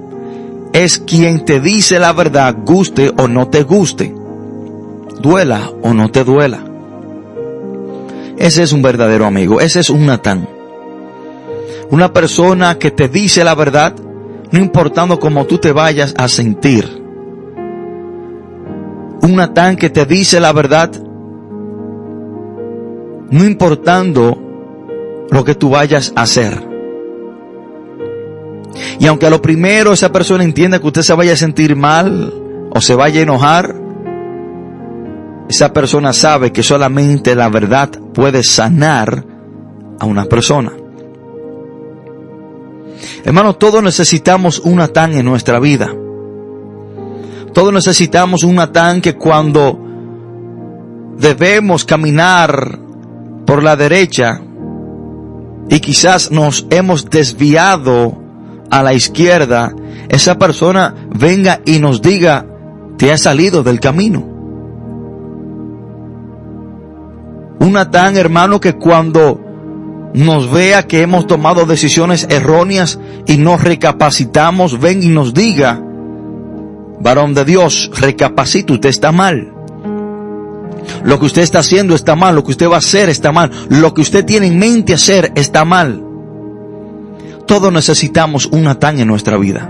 es 0.72 0.98
quien 0.98 1.44
te 1.44 1.60
dice 1.60 1.98
la 1.98 2.12
verdad, 2.12 2.56
guste 2.64 3.10
o 3.16 3.26
no 3.26 3.48
te 3.48 3.64
guste, 3.64 4.14
duela 5.20 5.70
o 5.82 5.92
no 5.94 6.10
te 6.10 6.22
duela. 6.22 6.64
Ese 8.36 8.62
es 8.62 8.72
un 8.72 8.82
verdadero 8.82 9.26
amigo, 9.26 9.60
ese 9.60 9.80
es 9.80 9.90
un 9.90 10.06
Natán. 10.06 10.48
Una 11.90 12.12
persona 12.12 12.78
que 12.78 12.92
te 12.92 13.08
dice 13.08 13.42
la 13.42 13.56
verdad, 13.56 13.94
no 14.52 14.60
importando 14.60 15.18
cómo 15.18 15.44
tú 15.44 15.58
te 15.58 15.72
vayas 15.72 16.14
a 16.16 16.28
sentir. 16.28 17.02
Un 19.22 19.36
Natán 19.36 19.76
que 19.76 19.90
te 19.90 20.06
dice 20.06 20.38
la 20.38 20.52
verdad, 20.52 20.90
no 23.30 23.44
importando 23.44 24.36
lo 25.30 25.44
que 25.44 25.54
tú 25.54 25.70
vayas 25.70 26.12
a 26.16 26.22
hacer. 26.22 26.68
Y 28.98 29.06
aunque 29.06 29.26
a 29.26 29.30
lo 29.30 29.40
primero 29.40 29.92
esa 29.92 30.12
persona 30.12 30.44
entienda 30.44 30.78
que 30.78 30.86
usted 30.86 31.02
se 31.02 31.14
vaya 31.14 31.32
a 31.32 31.36
sentir 31.36 31.76
mal 31.76 32.32
o 32.70 32.80
se 32.80 32.94
vaya 32.94 33.20
a 33.20 33.22
enojar, 33.22 33.74
esa 35.48 35.72
persona 35.72 36.12
sabe 36.12 36.52
que 36.52 36.62
solamente 36.62 37.34
la 37.34 37.48
verdad 37.48 37.90
puede 38.12 38.42
sanar 38.42 39.24
a 39.98 40.06
una 40.06 40.24
persona. 40.26 40.72
Hermano, 43.24 43.56
todos 43.56 43.82
necesitamos 43.82 44.60
un 44.60 44.76
Natán 44.76 45.14
en 45.14 45.24
nuestra 45.24 45.58
vida. 45.58 45.94
Todos 47.52 47.72
necesitamos 47.72 48.44
un 48.44 48.56
Natán 48.56 49.00
que 49.00 49.16
cuando 49.16 49.78
debemos 51.18 51.84
caminar 51.84 52.78
por 53.50 53.64
la 53.64 53.74
derecha 53.74 54.40
y 55.68 55.80
quizás 55.80 56.30
nos 56.30 56.68
hemos 56.70 57.10
desviado 57.10 58.16
a 58.70 58.80
la 58.84 58.94
izquierda, 58.94 59.74
esa 60.08 60.38
persona 60.38 60.94
venga 61.12 61.60
y 61.64 61.80
nos 61.80 62.00
diga, 62.00 62.46
te 62.96 63.10
has 63.10 63.22
salido 63.22 63.64
del 63.64 63.80
camino. 63.80 64.20
Un 67.58 67.72
Natán, 67.72 68.16
hermano, 68.16 68.60
que 68.60 68.74
cuando 68.74 69.40
nos 70.14 70.48
vea 70.48 70.86
que 70.86 71.02
hemos 71.02 71.26
tomado 71.26 71.66
decisiones 71.66 72.28
erróneas 72.30 73.00
y 73.26 73.36
nos 73.36 73.64
recapacitamos, 73.64 74.78
ven 74.78 75.02
y 75.02 75.08
nos 75.08 75.34
diga, 75.34 75.82
varón 77.00 77.34
de 77.34 77.44
Dios, 77.44 77.90
recapacita, 77.98 78.74
usted 78.74 78.90
está 78.90 79.10
mal. 79.10 79.59
Lo 81.04 81.18
que 81.18 81.26
usted 81.26 81.42
está 81.42 81.60
haciendo 81.60 81.94
está 81.94 82.16
mal, 82.16 82.34
lo 82.34 82.44
que 82.44 82.52
usted 82.52 82.68
va 82.68 82.76
a 82.76 82.78
hacer 82.78 83.08
está 83.08 83.32
mal, 83.32 83.50
lo 83.68 83.94
que 83.94 84.00
usted 84.02 84.24
tiene 84.24 84.46
en 84.46 84.58
mente 84.58 84.94
hacer 84.94 85.32
está 85.34 85.64
mal. 85.64 86.02
Todos 87.46 87.72
necesitamos 87.72 88.46
un 88.46 88.64
Natán 88.64 89.00
en 89.00 89.08
nuestra 89.08 89.36
vida. 89.36 89.68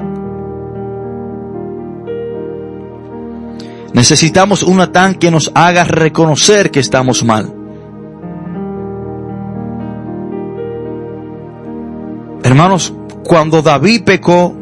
Necesitamos 3.93 4.63
un 4.63 4.77
Natán 4.77 5.15
que 5.15 5.31
nos 5.31 5.51
haga 5.55 5.85
reconocer 5.85 6.71
que 6.71 6.81
estamos 6.81 7.25
mal. 7.25 7.53
Hermanos, 12.43 12.95
cuando 13.25 13.63
David 13.63 14.03
pecó 14.05 14.55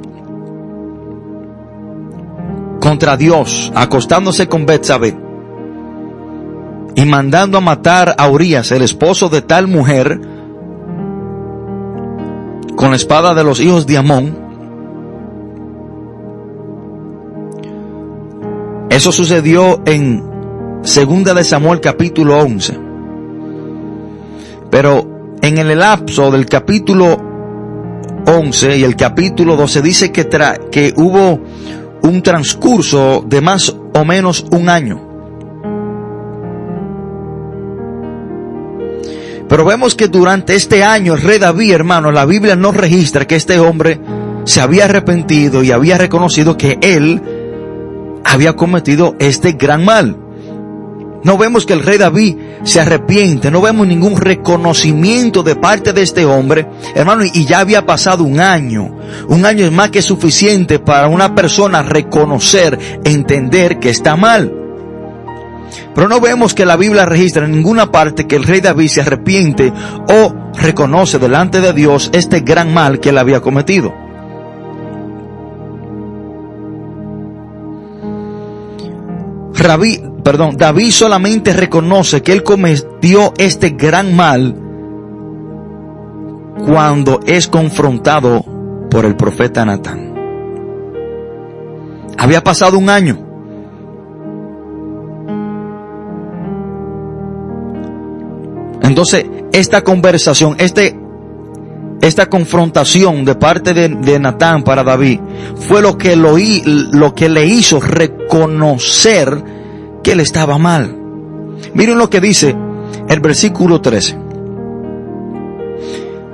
contra 2.81 3.17
Dios, 3.17 3.73
acostándose 3.75 4.49
con 4.49 4.67
Betsabé 4.67 5.27
y 6.99 7.07
mandando 7.07 7.59
a 7.59 7.61
matar 7.61 8.17
a 8.19 8.28
Urias, 8.28 8.73
el 8.73 8.83
esposo 8.83 9.28
de 9.28 9.40
tal 9.40 9.69
mujer, 9.69 10.21
con 12.75 12.90
la 12.90 12.97
espada 12.97 13.35
de 13.35 13.45
los 13.45 13.61
hijos 13.61 13.87
de 13.87 13.99
Amón, 13.99 14.49
Eso 18.90 19.12
sucedió 19.12 19.81
en 19.87 20.25
Segunda 20.83 21.33
de 21.33 21.45
Samuel 21.45 21.81
capítulo 21.81 22.37
11. 22.40 22.76
Pero 24.73 25.37
en 25.40 25.59
el 25.59 25.78
lapso 25.78 26.33
del 26.33 26.47
capítulo 26.47 27.17
11 28.26 28.76
y 28.76 28.83
el 28.83 28.97
capítulo 28.97 29.55
12 29.55 29.83
dice 29.83 30.11
que, 30.11 30.26
que 30.73 30.93
hubo 30.97 31.38
un 32.02 32.23
transcurso 32.23 33.23
de 33.25 33.40
más 33.40 33.73
o 33.95 34.05
menos 34.05 34.45
un 34.50 34.69
año. 34.69 35.07
Pero 39.49 39.64
vemos 39.64 39.95
que 39.95 40.09
durante 40.09 40.55
este 40.55 40.85
año 40.85 41.14
el 41.14 41.23
rey 41.23 41.38
David, 41.38 41.73
hermano, 41.73 42.12
la 42.12 42.26
Biblia 42.26 42.55
no 42.55 42.71
registra 42.71 43.26
que 43.26 43.37
este 43.37 43.59
hombre 43.59 43.99
se 44.45 44.61
había 44.61 44.85
arrepentido 44.85 45.62
y 45.62 45.73
había 45.73 45.99
reconocido 45.99 46.57
que 46.57 46.78
él 46.83 47.23
había 48.25 48.55
cometido 48.57 49.17
este 49.19 49.52
gran 49.52 49.85
mal. 49.85 50.17
No 51.25 51.37
vemos 51.37 51.67
que 51.67 51.73
el 51.73 51.83
rey 51.83 51.99
David 51.99 52.37
se 52.62 52.81
arrepiente, 52.81 53.50
no 53.50 53.61
vemos 53.61 53.87
ningún 53.87 54.17
reconocimiento 54.17 55.43
de 55.43 55.57
parte 55.57 55.93
de 55.93 56.02
este 56.02 56.25
hombre, 56.25 56.69
hermano, 56.95 57.25
y 57.25 57.45
ya 57.45 57.61
había 57.61 57.85
pasado 57.85 58.25
un 58.25 58.40
año. 58.40 58.97
Un 59.28 59.45
año 59.45 59.64
es 59.64 59.73
más 59.73 59.90
que 59.90 60.02
suficiente 60.02 60.78
para 60.78 61.09
una 61.09 61.35
persona 61.35 61.83
reconocer, 61.83 62.78
entender 63.05 63.78
que 63.81 63.90
está 63.90 64.14
mal. 64.17 64.67
Pero 65.99 66.09
no 66.09 66.21
vemos 66.21 66.55
que 66.55 66.64
la 66.64 66.76
Biblia 66.76 67.07
registra 67.07 67.45
en 67.45 67.50
ninguna 67.50 67.90
parte 67.90 68.28
que 68.28 68.37
el 68.37 68.45
rey 68.45 68.61
David 68.61 68.87
se 68.87 69.00
arrepiente 69.00 69.73
o 70.09 70.33
reconoce 70.55 71.19
delante 71.19 71.61
de 71.61 71.73
Dios 71.73 72.11
este 72.12 72.38
gran 72.38 72.73
mal 72.73 73.00
que 73.00 73.09
él 73.09 73.19
había 73.19 73.40
cometido. 73.40 73.93
perdón, 80.23 80.57
David 80.57 80.93
solamente 80.93 81.52
reconoce 81.52 82.23
que 82.23 82.31
él 82.31 82.45
cometió 82.45 83.35
este 83.37 83.71
gran 83.71 84.14
mal 84.14 84.55
cuando 86.64 87.19
es 87.26 87.49
confrontado 87.49 88.45
por 88.88 89.05
el 89.05 89.17
profeta 89.17 89.64
Natán. 89.64 90.14
Había 92.17 92.45
pasado 92.45 92.78
un 92.78 92.88
año. 92.88 93.27
Entonces, 98.88 99.26
esta 99.52 99.85
conversación, 99.85 100.57
este, 100.59 100.99
esta 102.00 102.26
confrontación 102.26 103.23
de 103.26 103.35
parte 103.35 103.75
de, 103.75 103.90
de 103.90 104.18
Natán 104.18 104.64
para 104.64 104.83
David 104.83 105.21
fue 105.57 105.83
lo 105.83 105.99
que, 105.99 106.16
lo, 106.16 106.37
lo 106.64 107.14
que 107.14 107.28
le 107.28 107.45
hizo 107.45 107.80
reconocer 107.80 109.45
que 110.02 110.12
él 110.12 110.21
estaba 110.21 110.57
mal. 110.57 110.97
Miren 111.75 111.99
lo 111.99 112.09
que 112.09 112.18
dice 112.18 112.57
el 113.09 113.21
versículo 113.21 113.82
13. 113.82 114.19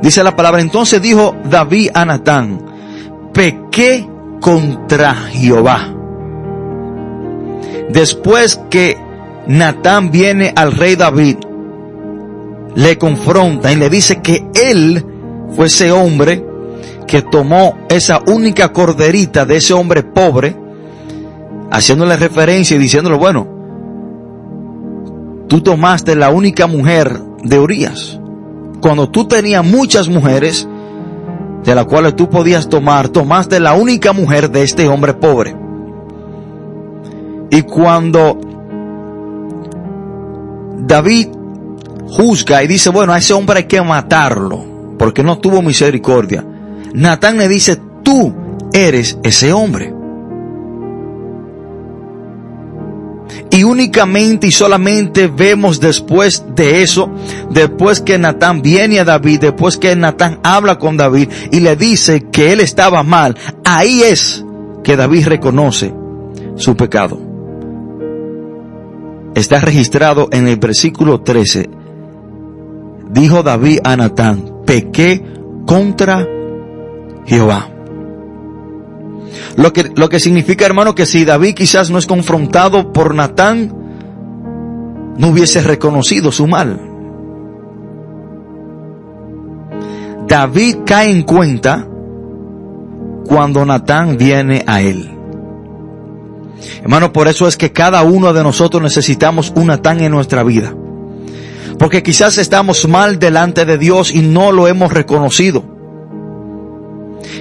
Dice 0.01 0.23
la 0.23 0.37
palabra, 0.37 0.61
entonces 0.61 1.03
dijo 1.03 1.35
David 1.51 1.91
a 1.93 2.05
Natán, 2.05 2.61
pequé 3.33 4.09
contra 4.41 5.13
Jehová. 5.15 5.93
Después 7.91 8.61
que 8.71 8.97
Natán 9.49 10.13
viene 10.13 10.53
al 10.55 10.71
rey 10.71 10.95
David, 10.95 11.39
le 12.75 12.99
confronta 12.99 13.73
y 13.73 13.77
le 13.77 13.89
dice 13.89 14.21
que 14.21 14.47
él 14.55 15.05
fue 15.51 15.67
ese 15.67 15.93
hombre 15.93 16.45
que 17.07 17.23
tomó 17.23 17.79
esa 17.89 18.21
única 18.27 18.73
corderita 18.73 19.45
de 19.45 19.57
ese 19.57 19.75
hombre 19.75 20.03
pobre, 20.03 20.57
haciéndole 21.71 22.17
referencia 22.17 22.77
y 22.77 22.81
diciéndole, 22.81 23.17
bueno, 23.17 23.47
tú 25.49 25.61
tomaste 25.61 26.17
la 26.17 26.31
única 26.31 26.67
mujer 26.67 27.21
de 27.43 27.59
Urias. 27.59 28.19
Cuando 28.81 29.09
tú 29.09 29.27
tenías 29.27 29.65
muchas 29.65 30.09
mujeres, 30.09 30.67
de 31.65 31.75
las 31.75 31.87
cuales 31.87 32.17
tú 32.17 32.29
podías 32.29 32.69
tomar, 32.69 33.09
tomaste 33.09 33.61
la 33.61 33.75
única 33.75 34.13
mujer 34.13 34.51
de 34.51 34.63
este 34.63 34.89
hombre 34.89 35.15
pobre. 35.15 35.57
Y 37.51 37.63
cuando 37.63 38.39
David 40.87 41.29
juzga 42.15 42.63
y 42.63 42.69
dice, 42.69 42.91
bueno, 42.91 43.13
a 43.13 43.19
ese 43.19 43.35
hombre 43.35 43.59
hay 43.59 43.65
que 43.65 43.83
matarlo, 43.83 44.95
porque 44.99 45.25
no 45.25 45.39
tuvo 45.39 45.63
misericordia. 45.63 46.45
Natán 46.95 47.39
le 47.39 47.49
dice, 47.49 47.77
tú 48.05 48.33
eres 48.73 49.19
ese 49.25 49.53
hombre. 49.53 49.93
Y 53.51 53.65
únicamente 53.65 54.47
y 54.47 54.53
solamente 54.53 55.27
vemos 55.27 55.81
después 55.81 56.45
de 56.55 56.83
eso, 56.83 57.11
después 57.51 58.01
que 58.01 58.17
Natán 58.17 58.63
viene 58.63 59.01
a 59.01 59.05
David, 59.05 59.41
después 59.41 59.77
que 59.77 59.97
Natán 59.97 60.39
habla 60.45 60.79
con 60.79 60.97
David 60.97 61.29
y 61.51 61.61
le 61.61 61.75
dice 61.75 62.27
que 62.31 62.53
él 62.53 62.61
estaba 62.61 63.03
mal, 63.03 63.37
ahí 63.65 64.03
es 64.03 64.45
que 64.85 64.97
David 64.97 65.27
reconoce 65.27 65.93
su 66.57 66.77
pecado. 66.77 67.21
Está 69.35 69.61
registrado 69.61 70.29
en 70.31 70.47
el 70.47 70.57
versículo 70.57 71.21
13. 71.21 71.84
Dijo 73.15 73.45
David 73.45 73.79
a 73.85 73.97
Natán, 73.97 74.63
pequé 74.67 75.25
contra 75.67 76.27
Jehová. 77.27 77.71
Lo 79.57 79.73
que, 79.73 79.93
lo 79.95 80.09
que 80.09 80.19
significa, 80.19 80.67
hermano, 80.67 80.97
que 80.97 81.07
si 81.07 81.25
David 81.25 81.55
quizás 81.55 81.91
no 81.93 81.99
es 81.99 82.07
confrontado 82.07 82.93
por 82.93 83.15
Natán, 83.15 83.73
no 85.17 85.29
hubiese 85.29 85.63
reconocido 85.63 86.33
su 86.33 86.49
mal. 86.49 86.81
David 90.27 90.79
cae 90.85 91.09
en 91.09 91.23
cuenta 91.23 91.87
cuando 93.29 93.65
Natán 93.65 94.17
viene 94.17 94.65
a 94.67 94.83
él. 94.83 95.09
Hermano, 96.83 97.13
por 97.13 97.29
eso 97.29 97.47
es 97.47 97.57
que 97.57 97.71
cada 97.71 98.03
uno 98.03 98.33
de 98.33 98.43
nosotros 98.43 98.83
necesitamos 98.83 99.53
un 99.55 99.69
Natán 99.69 100.01
en 100.01 100.11
nuestra 100.11 100.43
vida. 100.43 100.75
Porque 101.79 102.03
quizás 102.03 102.39
estamos 102.39 102.87
mal 102.89 103.19
delante 103.19 103.65
de 103.65 103.79
Dios 103.79 104.13
y 104.15 104.21
no 104.21 104.53
lo 104.53 104.69
hemos 104.69 104.93
reconocido. 104.93 105.65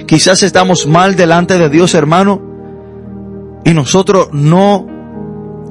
Quizás 0.06 0.42
estamos 0.42 0.86
mal 0.86 1.16
delante 1.16 1.58
de 1.58 1.68
Dios, 1.68 1.94
hermano, 1.94 2.42
y 3.64 3.72
nosotros 3.72 4.28
no 4.32 4.86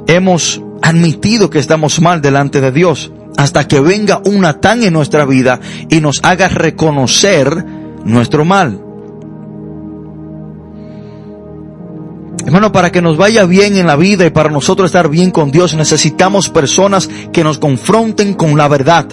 hemos 0.08 0.62
admitido 0.82 1.50
que 1.50 1.60
estamos 1.60 2.02
mal 2.02 2.22
delante 2.22 2.62
de 2.62 2.72
Dios 2.72 3.12
hasta 3.38 3.68
que 3.68 3.80
venga 3.80 4.22
un 4.26 4.42
Natán 4.42 4.84
en 4.84 4.94
nuestra 4.94 5.26
vida 5.26 5.60
y 5.90 6.00
nos 6.02 6.20
haga 6.24 6.48
reconocer 6.50 7.66
nuestro 8.06 8.46
mal. 8.46 8.93
Hermano, 12.46 12.72
para 12.72 12.92
que 12.92 13.02
nos 13.02 13.16
vaya 13.16 13.46
bien 13.46 13.78
en 13.78 13.88
la 13.88 13.96
vida 13.96 14.26
y 14.26 14.30
para 14.30 14.50
nosotros 14.50 14.88
estar 14.88 15.10
bien 15.10 15.32
con 15.32 15.50
Dios, 15.50 15.76
necesitamos 15.76 16.50
personas 16.50 17.10
que 17.32 17.44
nos 17.44 17.58
confronten 17.58 18.34
con 18.34 18.58
la 18.58 18.68
verdad. 18.68 19.08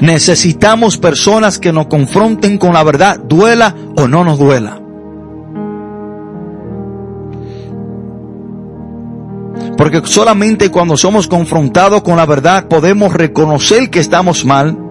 Necesitamos 0.00 0.98
personas 0.98 1.58
que 1.58 1.72
nos 1.72 1.86
confronten 1.86 2.58
con 2.58 2.72
la 2.72 2.84
verdad, 2.84 3.18
duela 3.18 3.74
o 3.96 4.08
no 4.08 4.24
nos 4.24 4.38
duela. 4.38 4.80
Porque 9.76 10.00
solamente 10.04 10.70
cuando 10.70 10.96
somos 10.96 11.28
confrontados 11.28 12.02
con 12.02 12.16
la 12.16 12.24
verdad 12.24 12.66
podemos 12.66 13.12
reconocer 13.12 13.90
que 13.90 14.00
estamos 14.00 14.44
mal. 14.44 14.85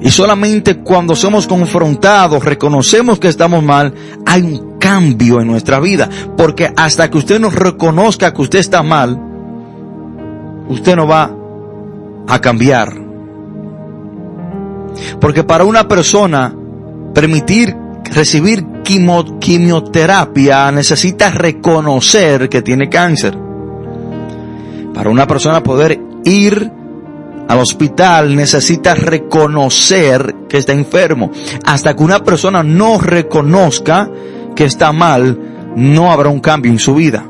Y 0.00 0.10
solamente 0.10 0.76
cuando 0.76 1.14
somos 1.14 1.46
confrontados, 1.46 2.44
reconocemos 2.44 3.18
que 3.18 3.28
estamos 3.28 3.62
mal, 3.62 3.92
hay 4.24 4.42
un 4.42 4.78
cambio 4.78 5.40
en 5.40 5.46
nuestra 5.46 5.78
vida. 5.78 6.08
Porque 6.36 6.72
hasta 6.74 7.10
que 7.10 7.18
usted 7.18 7.38
nos 7.38 7.54
reconozca 7.54 8.32
que 8.32 8.42
usted 8.42 8.60
está 8.60 8.82
mal, 8.82 9.20
usted 10.68 10.96
no 10.96 11.06
va 11.06 11.30
a 12.26 12.40
cambiar. 12.40 12.88
Porque 15.20 15.44
para 15.44 15.64
una 15.64 15.86
persona 15.86 16.54
permitir 17.14 17.76
recibir 18.04 18.64
quimioterapia 18.82 20.72
necesita 20.72 21.30
reconocer 21.30 22.48
que 22.48 22.62
tiene 22.62 22.88
cáncer. 22.88 23.36
Para 24.94 25.10
una 25.10 25.26
persona 25.26 25.62
poder 25.62 26.00
ir 26.24 26.79
al 27.50 27.58
hospital 27.58 28.36
necesita 28.36 28.94
reconocer 28.94 30.46
que 30.48 30.58
está 30.58 30.72
enfermo. 30.72 31.32
Hasta 31.66 31.96
que 31.96 32.04
una 32.04 32.20
persona 32.20 32.62
no 32.62 32.96
reconozca 33.00 34.08
que 34.54 34.66
está 34.66 34.92
mal, 34.92 35.72
no 35.74 36.12
habrá 36.12 36.28
un 36.28 36.38
cambio 36.38 36.70
en 36.70 36.78
su 36.78 36.94
vida. 36.94 37.24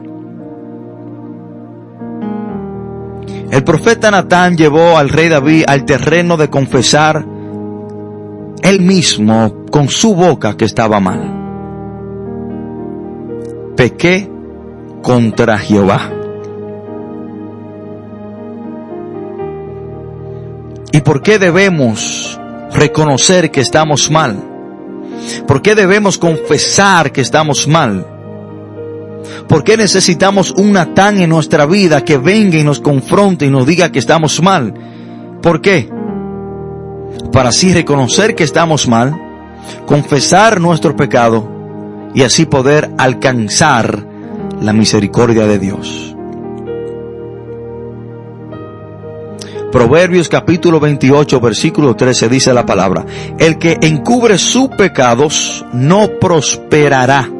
El 3.51 3.65
profeta 3.65 4.11
Natán 4.11 4.59
llevó 4.59 4.99
al 4.99 5.09
rey 5.09 5.31
David 5.31 5.65
al 5.67 5.87
terreno 5.87 6.37
de 6.37 6.51
confesar 6.51 7.25
él 8.63 8.81
mismo 8.83 9.65
con 9.71 9.89
su 9.89 10.15
boca 10.15 10.55
que 10.55 10.67
estaba 10.67 11.01
mal. 11.01 11.35
Pequé 13.75 14.31
contra 15.01 15.57
Jehová. 15.57 16.20
¿Y 20.93 21.01
por 21.03 21.23
qué 21.23 21.39
debemos 21.39 22.39
reconocer 22.73 23.51
que 23.51 23.61
estamos 23.61 24.11
mal? 24.11 24.37
¿Por 25.47 25.63
qué 25.63 25.75
debemos 25.75 26.19
confesar 26.19 27.13
que 27.13 27.21
estamos 27.21 27.69
mal? 27.69 28.07
¿Por 29.49 29.65
qué 29.65 29.77
necesitamos 29.77 30.53
un 30.53 30.73
Natán 30.73 31.21
en 31.21 31.31
nuestra 31.31 31.67
vida 31.67 32.05
que 32.05 32.19
venga 32.19 32.59
y 32.59 32.65
nos 32.65 32.81
confronte 32.81 33.47
y 33.47 33.51
nos 33.51 33.67
diga 33.67 33.93
que 33.93 33.99
estamos 33.99 34.43
mal? 34.43 34.75
¿Por 35.43 35.61
qué? 35.61 35.89
Para 37.33 37.51
así 37.51 37.73
reconocer 37.73 38.35
que 38.35 38.45
estamos 38.45 38.89
mal, 38.89 39.15
confesar 39.87 40.61
nuestro 40.61 40.97
pecado 40.97 41.49
y 42.15 42.23
así 42.23 42.47
poder 42.47 42.91
alcanzar 42.99 44.07
la 44.61 44.73
misericordia 44.73 45.47
de 45.47 45.59
Dios. 45.59 46.10
Proverbios 49.71 50.29
capítulo 50.29 50.81
28 50.81 51.41
versículo 51.41 51.95
13 51.95 52.29
dice 52.29 52.53
la 52.53 52.67
palabra, 52.67 53.07
el 53.39 53.57
que 53.57 53.79
encubre 53.81 54.37
sus 54.37 54.69
pecados 54.71 55.65
no 55.73 56.09
prosperará, 56.21 57.31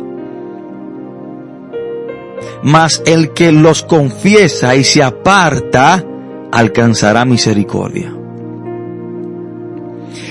mas 2.63 3.03
el 3.05 3.33
que 3.33 3.51
los 3.51 3.83
confiesa 3.83 4.77
y 4.77 4.85
se 4.85 5.03
aparta 5.03 6.05
alcanzará 6.53 7.25
misericordia. 7.25 8.15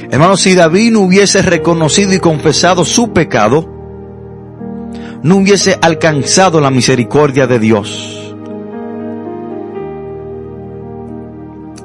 Hermano, 0.09 0.37
si 0.37 0.55
David 0.55 0.93
no 0.93 1.01
hubiese 1.01 1.41
reconocido 1.41 2.13
y 2.13 2.19
confesado 2.19 2.85
su 2.85 3.11
pecado, 3.11 3.69
no 5.21 5.35
hubiese 5.35 5.77
alcanzado 5.81 6.61
la 6.61 6.71
misericordia 6.71 7.45
de 7.45 7.59
Dios. 7.59 8.18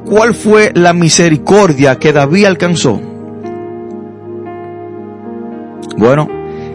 ¿Cuál 0.05 0.35
fue 0.35 0.73
la 0.75 0.93
misericordia 0.93 1.99
que 1.99 2.12
David 2.12 2.45
alcanzó? 2.45 3.01
Bueno, 5.97 6.29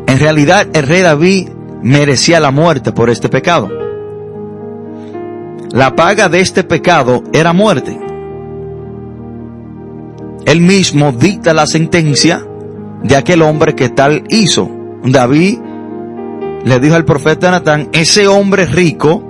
en 0.08 0.20
realidad 0.20 0.68
el 0.74 0.88
rey 0.88 1.02
David 1.02 1.50
merecía 1.84 2.40
la 2.40 2.52
muerte 2.52 2.92
por 2.92 3.10
este 3.10 3.30
pecado. 3.30 3.70
La 5.72 5.96
paga 5.96 6.30
de 6.30 6.40
este 6.40 6.64
pecado 6.64 7.24
era 7.32 7.54
muerte. 7.54 8.00
Él 10.46 10.62
mismo 10.62 11.12
dicta 11.12 11.54
la 11.54 11.68
sentencia 11.68 12.44
de 13.04 13.16
aquel 13.16 13.44
hombre 13.44 13.76
que 13.76 13.90
tal 13.90 14.24
hizo. 14.30 14.70
David 15.04 15.60
le 16.66 16.80
dijo 16.80 16.96
al 16.96 17.06
profeta 17.06 17.52
Natán, 17.52 17.90
ese 17.94 18.28
hombre 18.28 18.66
rico 18.66 19.24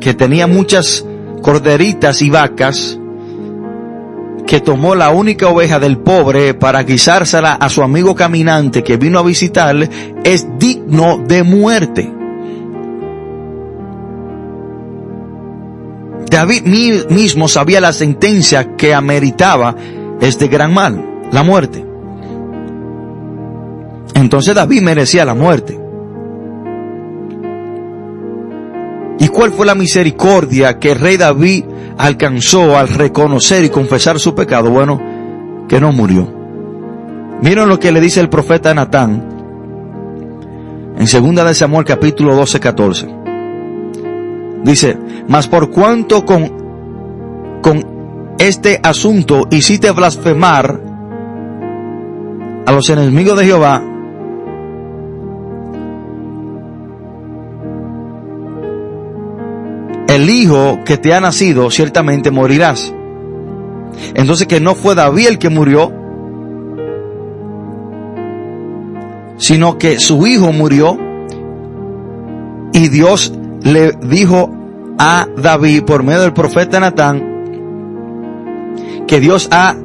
que 0.00 0.14
tenía 0.14 0.46
muchas 0.46 1.04
corderitas 1.42 2.22
y 2.22 2.30
vacas, 2.30 2.98
que 4.52 4.60
tomó 4.60 4.94
la 4.94 5.08
única 5.08 5.48
oveja 5.48 5.80
del 5.80 5.96
pobre 5.96 6.52
para 6.52 6.82
guisársela 6.82 7.54
a 7.54 7.70
su 7.70 7.82
amigo 7.82 8.14
caminante 8.14 8.84
que 8.84 8.98
vino 8.98 9.18
a 9.18 9.22
visitarle, 9.22 9.88
es 10.24 10.46
digno 10.58 11.24
de 11.26 11.42
muerte. 11.42 12.12
David 16.28 16.64
mismo 17.08 17.48
sabía 17.48 17.80
la 17.80 17.94
sentencia 17.94 18.76
que 18.76 18.92
ameritaba 18.92 19.74
este 20.20 20.48
gran 20.48 20.74
mal, 20.74 21.02
la 21.32 21.42
muerte. 21.42 21.82
Entonces 24.12 24.54
David 24.54 24.82
merecía 24.82 25.24
la 25.24 25.34
muerte. 25.34 25.80
¿Y 29.18 29.28
cuál 29.28 29.50
fue 29.52 29.64
la 29.64 29.74
misericordia 29.74 30.78
que 30.78 30.92
el 30.92 31.00
rey 31.00 31.16
David 31.16 31.64
alcanzó 31.98 32.76
al 32.76 32.88
reconocer 32.88 33.64
y 33.64 33.70
confesar 33.70 34.18
su 34.18 34.34
pecado? 34.34 34.70
Bueno, 34.70 35.00
que 35.68 35.80
no 35.80 35.92
murió. 35.92 36.32
Miren 37.40 37.68
lo 37.68 37.78
que 37.78 37.92
le 37.92 38.00
dice 38.00 38.20
el 38.20 38.28
profeta 38.28 38.72
Natán 38.74 39.32
en 40.98 41.06
segunda 41.06 41.44
de 41.44 41.54
Samuel 41.54 41.84
capítulo 41.84 42.36
12, 42.36 42.60
14. 42.60 43.08
Dice, 44.62 44.96
mas 45.26 45.48
por 45.48 45.70
cuanto 45.70 46.24
con, 46.24 47.60
con 47.60 48.34
este 48.38 48.78
asunto 48.82 49.48
hiciste 49.50 49.90
blasfemar 49.90 50.80
a 52.64 52.72
los 52.72 52.88
enemigos 52.90 53.36
de 53.38 53.46
Jehová, 53.46 53.82
que 60.84 60.98
te 60.98 61.14
ha 61.14 61.20
nacido 61.20 61.70
ciertamente 61.70 62.30
morirás. 62.30 62.92
Entonces 64.14 64.46
que 64.46 64.60
no 64.60 64.74
fue 64.74 64.94
David 64.94 65.28
el 65.28 65.38
que 65.38 65.48
murió, 65.48 65.92
sino 69.36 69.78
que 69.78 69.98
su 70.00 70.26
hijo 70.26 70.52
murió 70.52 70.98
y 72.72 72.88
Dios 72.88 73.32
le 73.62 73.92
dijo 74.02 74.50
a 74.98 75.26
David 75.36 75.84
por 75.84 76.02
medio 76.02 76.22
del 76.22 76.32
profeta 76.32 76.80
Natán 76.80 77.22
que 79.06 79.20
Dios 79.20 79.48
ha 79.52 79.76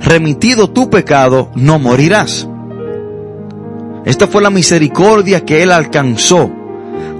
remitido 0.00 0.70
tu 0.70 0.90
pecado, 0.90 1.50
no 1.54 1.78
morirás. 1.78 2.48
Esta 4.04 4.26
fue 4.26 4.42
la 4.42 4.50
misericordia 4.50 5.44
que 5.44 5.62
él 5.62 5.72
alcanzó. 5.72 6.50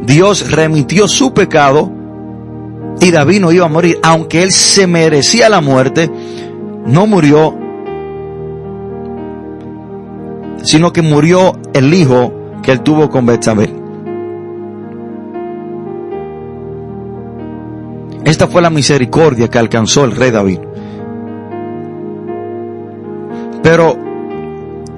Dios 0.04 0.50
remitió 0.50 1.08
su 1.08 1.34
pecado 1.34 1.95
y 3.00 3.10
David 3.10 3.40
no 3.40 3.52
iba 3.52 3.66
a 3.66 3.68
morir, 3.68 3.98
aunque 4.02 4.42
él 4.42 4.52
se 4.52 4.86
merecía 4.86 5.48
la 5.48 5.60
muerte, 5.60 6.10
no 6.86 7.06
murió, 7.06 7.54
sino 10.62 10.92
que 10.92 11.02
murió 11.02 11.52
el 11.72 11.92
hijo 11.92 12.32
que 12.62 12.72
él 12.72 12.80
tuvo 12.80 13.10
con 13.10 13.26
Betsabé. 13.26 13.70
Esta 18.24 18.48
fue 18.48 18.60
la 18.60 18.70
misericordia 18.70 19.48
que 19.48 19.58
alcanzó 19.58 20.04
el 20.04 20.16
rey 20.16 20.32
David. 20.32 20.58
Pero, 23.62 23.96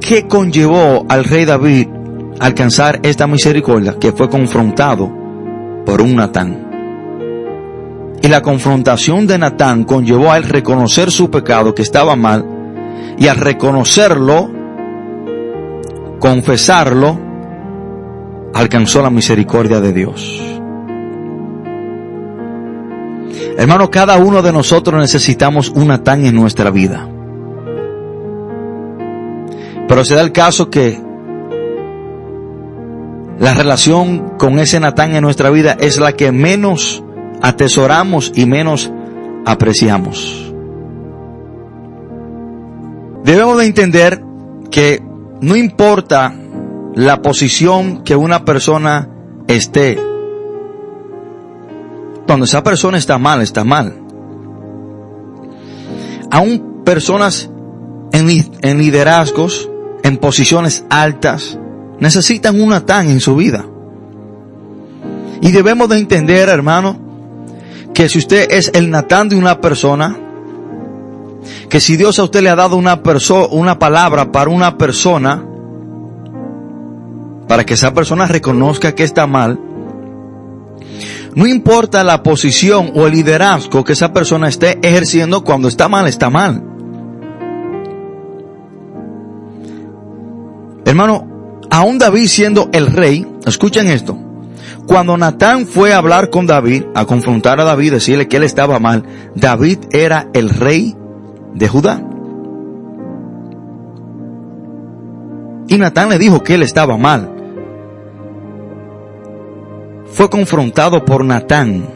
¿qué 0.00 0.26
conllevó 0.26 1.04
al 1.08 1.24
rey 1.24 1.44
David 1.44 1.88
alcanzar 2.40 3.00
esta 3.02 3.26
misericordia? 3.26 3.96
Que 3.98 4.12
fue 4.12 4.30
confrontado 4.30 5.12
por 5.84 6.00
un 6.00 6.16
Natán. 6.16 6.67
Y 8.20 8.28
la 8.28 8.42
confrontación 8.42 9.26
de 9.26 9.38
Natán 9.38 9.84
conllevó 9.84 10.32
a 10.32 10.36
él 10.36 10.44
reconocer 10.44 11.10
su 11.10 11.30
pecado, 11.30 11.74
que 11.74 11.82
estaba 11.82 12.16
mal, 12.16 12.44
y 13.16 13.28
al 13.28 13.36
reconocerlo, 13.36 14.50
confesarlo, 16.18 17.18
alcanzó 18.54 19.02
la 19.02 19.10
misericordia 19.10 19.80
de 19.80 19.92
Dios. 19.92 20.42
Hermano, 23.56 23.90
cada 23.90 24.16
uno 24.18 24.40
de 24.42 24.52
nosotros 24.52 25.00
necesitamos 25.00 25.70
un 25.70 25.88
Natán 25.88 26.24
en 26.24 26.34
nuestra 26.34 26.70
vida. 26.70 27.08
Pero 29.88 30.04
se 30.04 30.14
da 30.14 30.20
el 30.20 30.32
caso 30.32 30.70
que 30.70 31.00
la 33.40 33.54
relación 33.54 34.36
con 34.38 34.58
ese 34.58 34.78
Natán 34.78 35.14
en 35.14 35.22
nuestra 35.22 35.50
vida 35.50 35.76
es 35.80 35.98
la 35.98 36.12
que 36.12 36.30
menos 36.30 37.02
atesoramos 37.42 38.32
y 38.34 38.46
menos 38.46 38.90
apreciamos. 39.44 40.52
Debemos 43.24 43.58
de 43.58 43.66
entender 43.66 44.22
que 44.70 45.02
no 45.40 45.56
importa 45.56 46.34
la 46.94 47.22
posición 47.22 48.02
que 48.02 48.16
una 48.16 48.44
persona 48.44 49.08
esté, 49.46 49.98
cuando 52.26 52.44
esa 52.44 52.62
persona 52.62 52.98
está 52.98 53.18
mal, 53.18 53.40
está 53.40 53.64
mal. 53.64 54.02
Aún 56.30 56.82
personas 56.84 57.50
en, 58.12 58.26
liderazgos, 58.78 59.70
en 60.02 60.16
posiciones 60.18 60.84
altas, 60.90 61.58
Necesitan 62.00 62.60
un 62.60 62.68
Natán 62.68 63.10
en 63.10 63.20
su 63.20 63.34
vida. 63.34 63.66
Y 65.40 65.50
debemos 65.50 65.88
de 65.88 65.98
entender, 65.98 66.48
hermano, 66.48 66.96
que 67.98 68.08
si 68.08 68.18
usted 68.18 68.52
es 68.52 68.70
el 68.74 68.90
Natán 68.90 69.28
de 69.28 69.34
una 69.34 69.60
persona, 69.60 70.16
que 71.68 71.80
si 71.80 71.96
Dios 71.96 72.16
a 72.20 72.22
usted 72.22 72.42
le 72.42 72.48
ha 72.48 72.54
dado 72.54 72.76
una 72.76 73.02
una 73.50 73.80
palabra 73.80 74.30
para 74.30 74.50
una 74.50 74.78
persona, 74.78 75.44
para 77.48 77.66
que 77.66 77.74
esa 77.74 77.92
persona 77.92 78.28
reconozca 78.28 78.94
que 78.94 79.02
está 79.02 79.26
mal, 79.26 79.58
no 81.34 81.44
importa 81.48 82.04
la 82.04 82.22
posición 82.22 82.92
o 82.94 83.08
el 83.08 83.14
liderazgo 83.14 83.82
que 83.82 83.94
esa 83.94 84.12
persona 84.12 84.46
esté 84.46 84.78
ejerciendo, 84.80 85.42
cuando 85.42 85.66
está 85.66 85.88
mal, 85.88 86.06
está 86.06 86.30
mal. 86.30 86.62
Hermano, 90.84 91.58
aún 91.68 91.98
David 91.98 92.28
siendo 92.28 92.68
el 92.72 92.86
rey, 92.86 93.26
escuchen 93.44 93.88
esto, 93.88 94.27
cuando 94.88 95.16
Natán 95.16 95.66
fue 95.66 95.92
a 95.92 95.98
hablar 95.98 96.30
con 96.30 96.46
David, 96.46 96.86
a 96.94 97.04
confrontar 97.04 97.60
a 97.60 97.64
David, 97.64 97.92
decirle 97.92 98.26
que 98.26 98.38
él 98.38 98.42
estaba 98.42 98.80
mal, 98.80 99.04
David 99.36 99.78
era 99.92 100.28
el 100.32 100.50
rey 100.50 100.96
de 101.54 101.68
Judá. 101.68 102.02
Y 105.68 105.76
Natán 105.76 106.08
le 106.08 106.18
dijo 106.18 106.42
que 106.42 106.54
él 106.54 106.62
estaba 106.62 106.96
mal 106.96 107.34
fue 110.10 110.30
confrontado 110.30 111.04
por 111.04 111.24
Natán. 111.24 111.86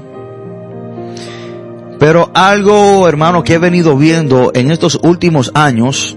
Pero 1.98 2.31
algo, 2.35 3.09
hermano, 3.09 3.42
que 3.42 3.55
he 3.55 3.59
venido 3.59 3.96
viendo 3.96 4.52
en 4.55 4.70
estos 4.70 4.98
últimos 5.02 5.50
años, 5.55 6.16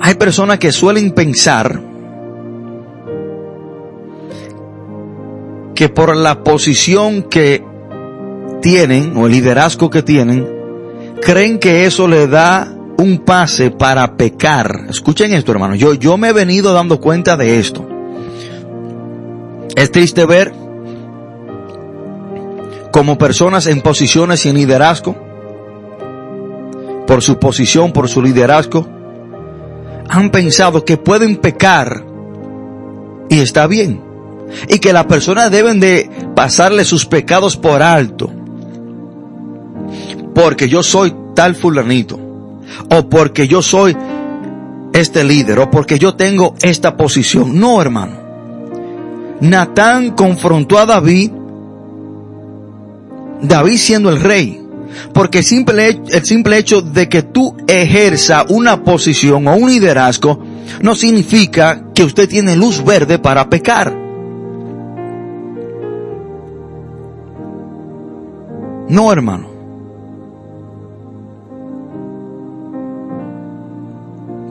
hay 0.00 0.14
personas 0.16 0.58
que 0.58 0.72
suelen 0.72 1.12
pensar 1.12 1.91
que 5.82 5.88
por 5.88 6.16
la 6.16 6.44
posición 6.44 7.24
que 7.24 7.60
tienen 8.60 9.16
o 9.16 9.26
el 9.26 9.32
liderazgo 9.32 9.90
que 9.90 10.04
tienen, 10.04 10.48
creen 11.20 11.58
que 11.58 11.86
eso 11.86 12.06
le 12.06 12.28
da 12.28 12.72
un 12.98 13.24
pase 13.24 13.72
para 13.72 14.16
pecar. 14.16 14.86
Escuchen 14.88 15.32
esto, 15.32 15.50
hermano. 15.50 15.74
Yo, 15.74 15.94
yo 15.94 16.16
me 16.16 16.28
he 16.28 16.32
venido 16.32 16.72
dando 16.72 17.00
cuenta 17.00 17.36
de 17.36 17.58
esto. 17.58 17.84
Es 19.74 19.90
triste 19.90 20.24
ver 20.24 20.54
como 22.92 23.18
personas 23.18 23.66
en 23.66 23.80
posiciones 23.80 24.46
y 24.46 24.50
en 24.50 24.58
liderazgo, 24.58 25.16
por 27.08 27.22
su 27.22 27.40
posición, 27.40 27.92
por 27.92 28.08
su 28.08 28.22
liderazgo, 28.22 28.86
han 30.08 30.30
pensado 30.30 30.84
que 30.84 30.96
pueden 30.96 31.38
pecar 31.38 32.04
y 33.28 33.40
está 33.40 33.66
bien. 33.66 34.11
Y 34.68 34.78
que 34.78 34.92
las 34.92 35.06
personas 35.06 35.50
deben 35.50 35.80
de 35.80 36.10
pasarle 36.34 36.84
sus 36.84 37.06
pecados 37.06 37.56
por 37.56 37.82
alto. 37.82 38.30
Porque 40.34 40.68
yo 40.68 40.82
soy 40.82 41.14
tal 41.34 41.54
fulanito. 41.54 42.18
O 42.90 43.08
porque 43.08 43.48
yo 43.48 43.62
soy 43.62 43.96
este 44.92 45.24
líder. 45.24 45.58
O 45.58 45.70
porque 45.70 45.98
yo 45.98 46.14
tengo 46.14 46.54
esta 46.62 46.96
posición. 46.96 47.58
No, 47.58 47.80
hermano. 47.80 48.22
Natán 49.42 50.12
confrontó 50.12 50.78
a 50.78 50.86
David, 50.86 51.32
David 53.42 53.76
siendo 53.76 54.08
el 54.10 54.20
rey, 54.20 54.62
porque 55.12 55.38
el 55.38 55.44
simple, 55.44 56.00
el 56.10 56.24
simple 56.24 56.58
hecho 56.58 56.80
de 56.80 57.08
que 57.08 57.22
tú 57.24 57.56
ejerza 57.66 58.44
una 58.48 58.84
posición 58.84 59.48
o 59.48 59.56
un 59.56 59.68
liderazgo 59.68 60.38
no 60.80 60.94
significa 60.94 61.86
que 61.92 62.04
usted 62.04 62.28
tiene 62.28 62.54
luz 62.54 62.84
verde 62.84 63.18
para 63.18 63.50
pecar. 63.50 63.92
No, 68.92 69.10
hermano. 69.10 69.48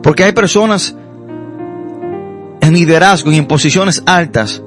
Porque 0.02 0.24
hay 0.24 0.32
personas 0.32 0.96
en 2.60 2.74
liderazgo 2.74 3.30
y 3.30 3.36
en 3.36 3.46
posiciones 3.46 4.02
altas 4.04 4.60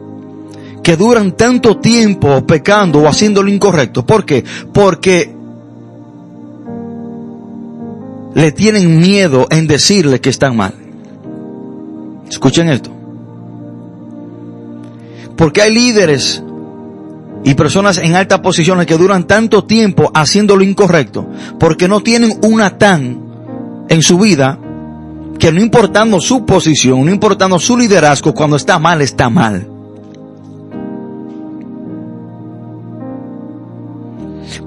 que 0.82 0.96
duran 0.96 1.34
tanto 1.34 1.78
tiempo 1.80 2.48
pecando 2.48 3.02
o 3.02 3.08
haciendo 3.10 3.44
lo 3.44 3.50
incorrecto. 3.50 4.06
¿Por 4.06 4.24
qué? 4.24 4.46
Porque 4.74 5.36
le 8.34 8.52
tienen 8.54 8.98
miedo 9.02 9.46
en 9.50 9.68
decirle 9.68 10.22
que 10.22 10.30
están 10.30 10.56
mal. 10.56 10.74
Escuchen 12.30 12.70
esto. 12.70 12.92
Porque 15.36 15.62
hay 15.62 15.74
líderes 15.74 16.45
y 17.46 17.54
personas 17.54 18.00
en 18.00 18.16
altas 18.16 18.40
posiciones 18.40 18.88
que 18.88 18.98
duran 18.98 19.28
tanto 19.28 19.64
tiempo 19.64 20.12
haciendo 20.14 20.58
lo 20.58 20.64
incorrecto 20.64 21.30
porque 21.60 21.88
no 21.88 22.02
tienen 22.02 22.38
una 22.42 22.78
tan 22.78 23.24
en 23.88 24.02
su 24.02 24.18
vida 24.18 24.60
que 25.40 25.52
no 25.52 25.62
importando 25.62 26.20
su 26.20 26.46
posición, 26.46 27.06
no 27.06 27.12
importando 27.12 27.60
su 27.60 27.78
liderazgo, 27.78 28.34
cuando 28.34 28.56
está 28.56 28.80
mal, 28.80 29.02
está 29.02 29.30
mal. 29.30 29.68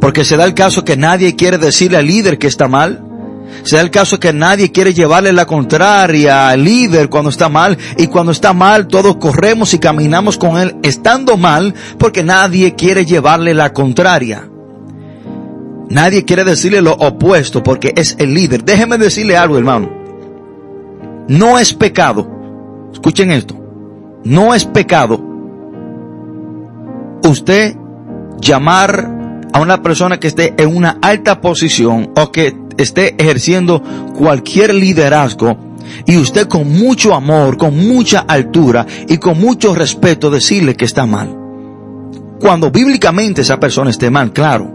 Porque 0.01 0.25
se 0.25 0.37
da 0.37 0.45
el 0.45 0.55
caso 0.55 0.85
que 0.85 0.97
nadie 0.97 1.35
quiere 1.35 1.59
decirle 1.59 1.97
al 1.97 2.07
líder 2.07 2.39
que 2.39 2.47
está 2.47 2.69
mal. 2.69 3.08
Se 3.63 3.77
da 3.77 3.83
el 3.83 3.91
caso 3.91 4.21
que 4.21 4.33
nadie 4.33 4.73
quiere 4.73 4.95
llevarle 4.95 5.33
la 5.33 5.47
contraria 5.47 6.49
al 6.49 6.65
líder 6.65 7.09
cuando 7.09 7.31
está 7.31 7.49
mal. 7.49 7.77
Y 7.97 8.07
cuando 8.07 8.33
está 8.33 8.53
mal, 8.53 8.87
todos 8.87 9.17
corremos 9.17 9.75
y 9.75 9.79
caminamos 9.79 10.39
con 10.39 10.59
él 10.59 10.77
estando 10.83 11.37
mal 11.37 11.75
porque 11.99 12.23
nadie 12.23 12.75
quiere 12.75 13.05
llevarle 13.05 13.55
la 13.55 13.73
contraria. 13.73 14.49
Nadie 15.91 16.25
quiere 16.25 16.45
decirle 16.45 16.83
lo 16.83 16.93
opuesto 16.93 17.63
porque 17.63 17.93
es 17.97 18.17
el 18.19 18.35
líder. 18.35 18.65
Déjeme 18.65 18.99
decirle 18.99 19.37
algo, 19.37 19.57
hermano. 19.57 19.91
No 21.29 21.59
es 21.59 21.73
pecado. 21.75 22.29
Escuchen 22.93 23.33
esto. 23.33 23.55
No 24.25 24.55
es 24.55 24.65
pecado 24.65 25.29
usted 27.29 27.77
llamar 28.41 29.41
a 29.53 29.61
una 29.61 29.83
persona 29.83 30.19
que 30.19 30.29
esté 30.29 30.55
en 30.57 30.77
una 30.77 30.99
alta 31.01 31.41
posición 31.41 32.13
o 32.17 32.31
que 32.33 32.55
esté 32.79 33.15
ejerciendo 33.19 33.83
cualquier 34.17 34.75
liderazgo 34.75 35.57
y 36.07 36.17
usted 36.17 36.49
con 36.49 36.71
mucho 36.71 37.15
amor, 37.15 37.57
con 37.57 37.77
mucha 37.89 38.21
altura 38.21 38.87
y 39.07 39.19
con 39.19 39.41
mucho 39.41 39.75
respeto 39.75 40.31
decirle 40.31 40.75
que 40.75 40.85
está 40.85 41.05
mal. 41.05 41.37
Cuando 42.41 42.71
bíblicamente 42.71 43.43
esa 43.43 43.61
persona 43.61 43.91
esté 43.91 44.11
mal, 44.11 44.33
claro. 44.33 44.75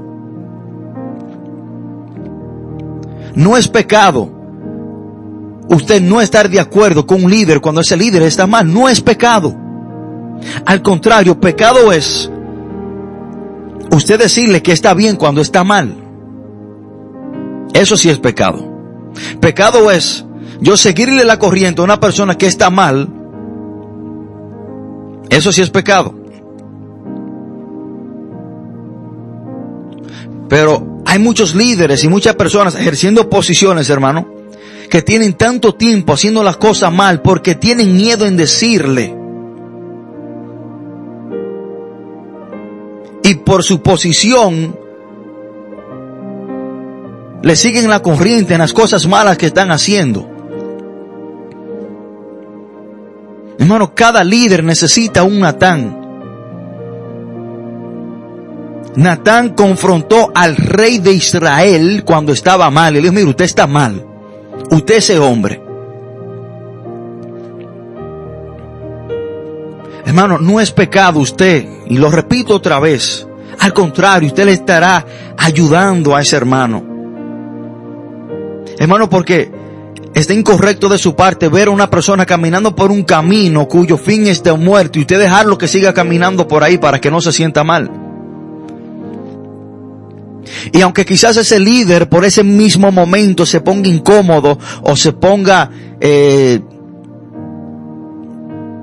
No 3.35 3.57
es 3.57 3.67
pecado 3.67 4.43
usted 5.69 6.01
no 6.01 6.21
estar 6.21 6.49
de 6.49 6.59
acuerdo 6.59 7.05
con 7.05 7.23
un 7.23 7.31
líder 7.31 7.61
cuando 7.61 7.81
ese 7.81 7.97
líder 7.97 8.23
está 8.23 8.47
mal. 8.47 8.71
No 8.71 8.89
es 8.89 9.01
pecado. 9.01 9.55
Al 10.65 10.81
contrario, 10.81 11.39
pecado 11.39 11.91
es 11.91 12.29
usted 13.91 14.19
decirle 14.19 14.61
que 14.61 14.71
está 14.71 14.93
bien 14.93 15.15
cuando 15.15 15.41
está 15.41 15.63
mal. 15.63 16.02
Eso 17.73 17.97
sí 17.97 18.09
es 18.09 18.19
pecado. 18.19 18.71
Pecado 19.39 19.91
es 19.91 20.25
yo 20.59 20.77
seguirle 20.77 21.25
la 21.25 21.39
corriente 21.39 21.81
a 21.81 21.83
una 21.83 21.99
persona 21.99 22.38
que 22.38 22.47
está 22.47 22.69
mal. 22.69 23.09
Eso 25.29 25.51
sí 25.51 25.62
es 25.62 25.69
pecado. 25.69 26.13
Pero 30.47 31.01
hay 31.05 31.19
muchos 31.19 31.55
líderes 31.55 32.03
y 32.03 32.07
muchas 32.07 32.36
personas 32.36 32.75
ejerciendo 32.75 33.29
posiciones, 33.29 33.89
hermano, 33.89 34.27
que 34.89 35.01
tienen 35.01 35.33
tanto 35.33 35.73
tiempo 35.73 36.13
haciendo 36.13 36.43
las 36.43 36.57
cosas 36.57 36.93
mal 36.93 37.21
porque 37.21 37.55
tienen 37.55 37.95
miedo 37.95 38.25
en 38.25 38.38
decirle. 38.38 39.23
y 43.23 43.36
por 43.36 43.63
su 43.63 43.81
posición 43.81 44.77
le 47.43 47.58
siguen 47.58 47.89
la 47.89 48.01
corriente 48.01 48.53
en 48.53 48.60
las 48.60 48.71
cosas 48.71 49.06
malas 49.06 49.38
que 49.38 49.47
están 49.47 49.69
haciendo. 49.69 50.29
Hermano, 53.60 53.93
cada 53.93 54.23
líder 54.23 54.63
necesita 54.63 55.23
un 55.23 55.41
Natán. 55.41 55.99
Natán 58.95 59.49
confrontó 59.49 60.32
al 60.34 60.56
rey 60.56 60.99
de 60.99 61.12
Israel 61.12 62.03
cuando 62.06 62.32
estaba 62.32 62.71
mal. 62.71 62.93
Y 62.93 62.95
le 62.95 63.01
dijo, 63.01 63.13
mire, 63.13 63.29
usted 63.29 63.45
está 63.45 63.67
mal. 63.67 64.06
Usted 64.71 64.95
es 64.95 65.10
ese 65.10 65.19
hombre. 65.19 65.62
Hermano, 70.06 70.38
no 70.38 70.62
es 70.62 70.71
pecado 70.71 71.19
usted, 71.19 71.65
y 71.88 71.97
lo 71.97 72.10
repito 72.10 72.56
otra 72.56 72.79
vez. 72.79 73.27
Al 73.60 73.73
contrario, 73.73 74.27
usted 74.27 74.45
le 74.45 74.53
estará 74.53 75.06
ayudando 75.38 76.15
a 76.15 76.21
ese 76.21 76.36
hermano. 76.36 76.92
Hermano, 78.77 79.09
porque 79.09 79.51
está 80.13 80.33
incorrecto 80.33 80.89
de 80.89 80.97
su 80.97 81.15
parte 81.15 81.47
ver 81.47 81.67
a 81.67 81.71
una 81.71 81.89
persona 81.89 82.25
caminando 82.25 82.75
por 82.75 82.91
un 82.91 83.03
camino 83.03 83.67
cuyo 83.67 83.97
fin 83.97 84.27
es 84.27 84.43
de 84.43 84.53
muerte 84.53 84.99
y 84.99 85.01
usted 85.03 85.19
dejarlo 85.19 85.57
que 85.57 85.67
siga 85.67 85.93
caminando 85.93 86.47
por 86.47 86.63
ahí 86.63 86.77
para 86.77 86.99
que 86.99 87.12
no 87.12 87.21
se 87.21 87.31
sienta 87.31 87.63
mal. 87.63 87.89
Y 90.71 90.81
aunque 90.81 91.05
quizás 91.05 91.38
ese 91.38 91.59
líder 91.59 92.09
por 92.09 92.25
ese 92.25 92.43
mismo 92.43 92.91
momento 92.91 93.45
se 93.45 93.62
ponga 93.62 93.88
incómodo 93.88 94.57
o 94.81 94.95
se 94.95 95.13
ponga, 95.13 95.69
eh, 95.99 96.62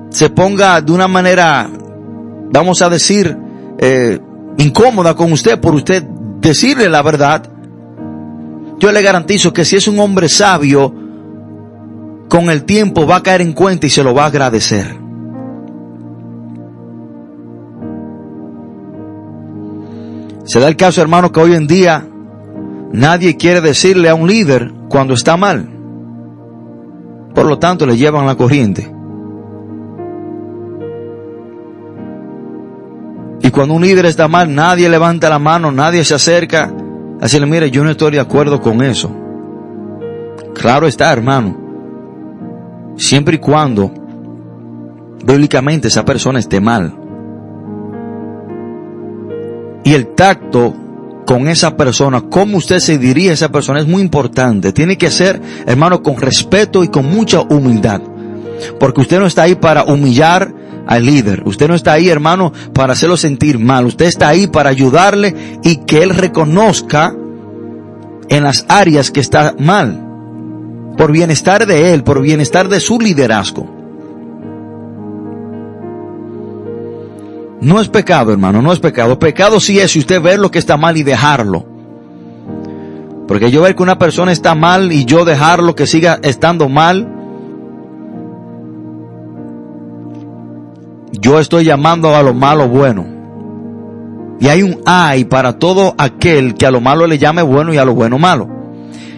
se 0.09 0.29
ponga 0.29 0.81
de 0.81 0.91
una 0.91 1.07
manera, 1.07 1.69
vamos 2.51 2.81
a 2.81 2.89
decir, 2.89 3.37
eh, 3.77 4.19
incómoda 4.57 5.15
con 5.15 5.31
usted 5.31 5.59
por 5.59 5.73
usted 5.75 6.03
decirle 6.03 6.89
la 6.89 7.01
verdad, 7.01 7.43
yo 8.81 8.91
le 8.91 9.03
garantizo 9.03 9.53
que 9.53 9.63
si 9.63 9.75
es 9.75 9.87
un 9.87 9.99
hombre 9.99 10.27
sabio, 10.27 10.91
con 12.27 12.49
el 12.49 12.63
tiempo 12.63 13.05
va 13.05 13.17
a 13.17 13.23
caer 13.23 13.41
en 13.41 13.53
cuenta 13.53 13.85
y 13.85 13.91
se 13.91 14.03
lo 14.03 14.15
va 14.15 14.23
a 14.23 14.25
agradecer. 14.25 14.97
Se 20.45 20.59
da 20.59 20.67
el 20.67 20.75
caso, 20.75 20.99
hermano, 20.99 21.31
que 21.31 21.39
hoy 21.39 21.53
en 21.53 21.67
día 21.67 22.07
nadie 22.91 23.37
quiere 23.37 23.61
decirle 23.61 24.09
a 24.09 24.15
un 24.15 24.27
líder 24.27 24.73
cuando 24.89 25.13
está 25.13 25.37
mal. 25.37 25.69
Por 27.35 27.45
lo 27.45 27.59
tanto, 27.59 27.85
le 27.85 27.97
llevan 27.97 28.25
la 28.25 28.33
corriente. 28.33 28.91
Y 33.43 33.51
cuando 33.51 33.75
un 33.75 33.83
líder 33.83 34.07
está 34.07 34.27
mal, 34.27 34.53
nadie 34.55 34.89
levanta 34.89 35.29
la 35.29 35.37
mano, 35.37 35.71
nadie 35.71 36.03
se 36.03 36.15
acerca 36.15 36.73
a 37.21 37.25
decirle, 37.25 37.45
mire, 37.45 37.69
yo 37.69 37.83
no 37.83 37.91
estoy 37.91 38.13
de 38.13 38.19
acuerdo 38.19 38.59
con 38.59 38.81
eso. 38.81 39.11
Claro 40.55 40.87
está, 40.87 41.13
hermano. 41.13 41.55
Siempre 42.97 43.35
y 43.35 43.37
cuando 43.37 43.91
bíblicamente 45.23 45.87
esa 45.87 46.03
persona 46.03 46.39
esté 46.39 46.59
mal. 46.59 46.97
Y 49.83 49.93
el 49.93 50.07
tacto 50.15 50.73
con 51.27 51.47
esa 51.47 51.77
persona, 51.77 52.21
cómo 52.21 52.57
usted 52.57 52.79
se 52.79 52.97
dirige 52.97 53.29
a 53.29 53.33
esa 53.33 53.51
persona 53.51 53.79
es 53.79 53.87
muy 53.87 54.01
importante. 54.01 54.73
Tiene 54.73 54.97
que 54.97 55.11
ser, 55.11 55.39
hermano, 55.67 56.01
con 56.01 56.17
respeto 56.17 56.83
y 56.83 56.87
con 56.87 57.05
mucha 57.05 57.41
humildad. 57.41 58.01
Porque 58.79 59.01
usted 59.01 59.19
no 59.19 59.27
está 59.27 59.43
ahí 59.43 59.53
para 59.53 59.83
humillar 59.83 60.53
al 60.87 61.05
líder. 61.05 61.43
Usted 61.45 61.67
no 61.67 61.75
está 61.75 61.93
ahí, 61.93 62.09
hermano, 62.09 62.51
para 62.73 62.93
hacerlo 62.93 63.17
sentir 63.17 63.59
mal. 63.59 63.85
Usted 63.85 64.05
está 64.05 64.29
ahí 64.29 64.47
para 64.47 64.69
ayudarle 64.69 65.59
y 65.63 65.77
que 65.77 66.03
él 66.03 66.11
reconozca 66.11 67.15
en 68.29 68.43
las 68.43 68.65
áreas 68.69 69.11
que 69.11 69.19
está 69.19 69.55
mal. 69.59 70.07
Por 70.97 71.11
bienestar 71.11 71.65
de 71.65 71.93
él, 71.93 72.03
por 72.03 72.21
bienestar 72.21 72.67
de 72.67 72.79
su 72.79 72.99
liderazgo. 72.99 73.81
No 77.61 77.79
es 77.79 77.89
pecado, 77.89 78.31
hermano, 78.31 78.61
no 78.61 78.73
es 78.73 78.79
pecado. 78.79 79.19
Pecado 79.19 79.59
sí 79.59 79.79
es 79.79 79.91
si 79.91 79.99
usted 79.99 80.21
ve 80.21 80.37
lo 80.37 80.49
que 80.49 80.59
está 80.59 80.77
mal 80.77 80.97
y 80.97 81.03
dejarlo. 81.03 81.65
Porque 83.27 83.51
yo 83.51 83.61
ver 83.61 83.75
que 83.75 83.83
una 83.83 83.99
persona 83.99 84.31
está 84.31 84.55
mal 84.55 84.91
y 84.91 85.05
yo 85.05 85.25
dejarlo 85.25 85.75
que 85.75 85.85
siga 85.85 86.19
estando 86.23 86.67
mal, 86.67 87.20
yo 91.21 91.39
estoy 91.39 91.65
llamando 91.65 92.15
a 92.15 92.23
lo 92.23 92.33
malo 92.33 92.67
bueno. 92.67 93.05
Y 94.39 94.47
hay 94.47 94.63
un 94.63 94.81
ay 94.85 95.25
para 95.25 95.59
todo 95.59 95.93
aquel 95.97 96.55
que 96.55 96.65
a 96.65 96.71
lo 96.71 96.81
malo 96.81 97.05
le 97.05 97.19
llame 97.19 97.43
bueno 97.43 97.73
y 97.73 97.77
a 97.77 97.85
lo 97.85 97.93
bueno 97.93 98.17
malo. 98.17 98.49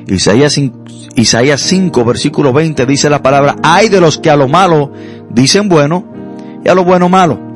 Isaías 0.07 0.53
5, 0.53 0.83
Isaías 1.15 1.61
5 1.61 2.03
versículo 2.03 2.51
20 2.51 2.85
dice 2.85 3.09
la 3.09 3.23
palabra, 3.23 3.55
ay 3.63 3.87
de 3.87 4.01
los 4.01 4.17
que 4.17 4.29
a 4.29 4.35
lo 4.35 4.49
malo 4.49 4.91
dicen 5.29 5.69
bueno 5.69 6.03
y 6.63 6.67
a 6.67 6.75
lo 6.75 6.83
bueno 6.83 7.07
malo 7.07 7.53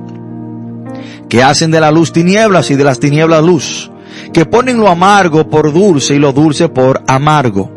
que 1.29 1.43
hacen 1.43 1.71
de 1.71 1.79
la 1.79 1.91
luz 1.91 2.12
tinieblas 2.12 2.71
y 2.71 2.75
de 2.75 2.83
las 2.83 2.99
tinieblas 2.99 3.43
luz, 3.43 3.91
que 4.33 4.45
ponen 4.45 4.77
lo 4.77 4.88
amargo 4.88 5.49
por 5.49 5.73
dulce 5.73 6.15
y 6.15 6.19
lo 6.19 6.31
dulce 6.31 6.69
por 6.69 7.01
amargo. 7.07 7.77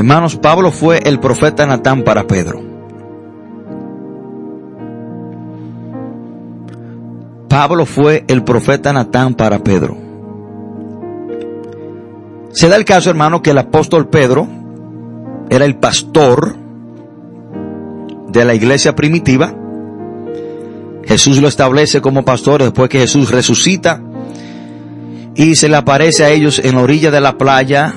Hermanos, 0.00 0.36
Pablo 0.36 0.70
fue 0.70 0.98
el 1.04 1.20
profeta 1.20 1.66
Natán 1.66 2.04
para 2.04 2.26
Pedro. 2.26 2.62
Pablo 7.50 7.84
fue 7.84 8.24
el 8.26 8.42
profeta 8.42 8.94
Natán 8.94 9.34
para 9.34 9.58
Pedro. 9.58 9.98
Se 12.52 12.70
da 12.70 12.76
el 12.76 12.86
caso, 12.86 13.10
hermano, 13.10 13.42
que 13.42 13.50
el 13.50 13.58
apóstol 13.58 14.08
Pedro 14.08 14.48
era 15.50 15.66
el 15.66 15.76
pastor 15.76 16.56
de 18.28 18.44
la 18.46 18.54
iglesia 18.54 18.96
primitiva. 18.96 19.54
Jesús 21.04 21.42
lo 21.42 21.46
establece 21.46 22.00
como 22.00 22.24
pastor 22.24 22.62
después 22.62 22.88
que 22.88 23.00
Jesús 23.00 23.30
resucita 23.30 24.00
y 25.34 25.56
se 25.56 25.68
le 25.68 25.76
aparece 25.76 26.24
a 26.24 26.30
ellos 26.30 26.58
en 26.58 26.76
la 26.76 26.80
orilla 26.80 27.10
de 27.10 27.20
la 27.20 27.36
playa 27.36 27.92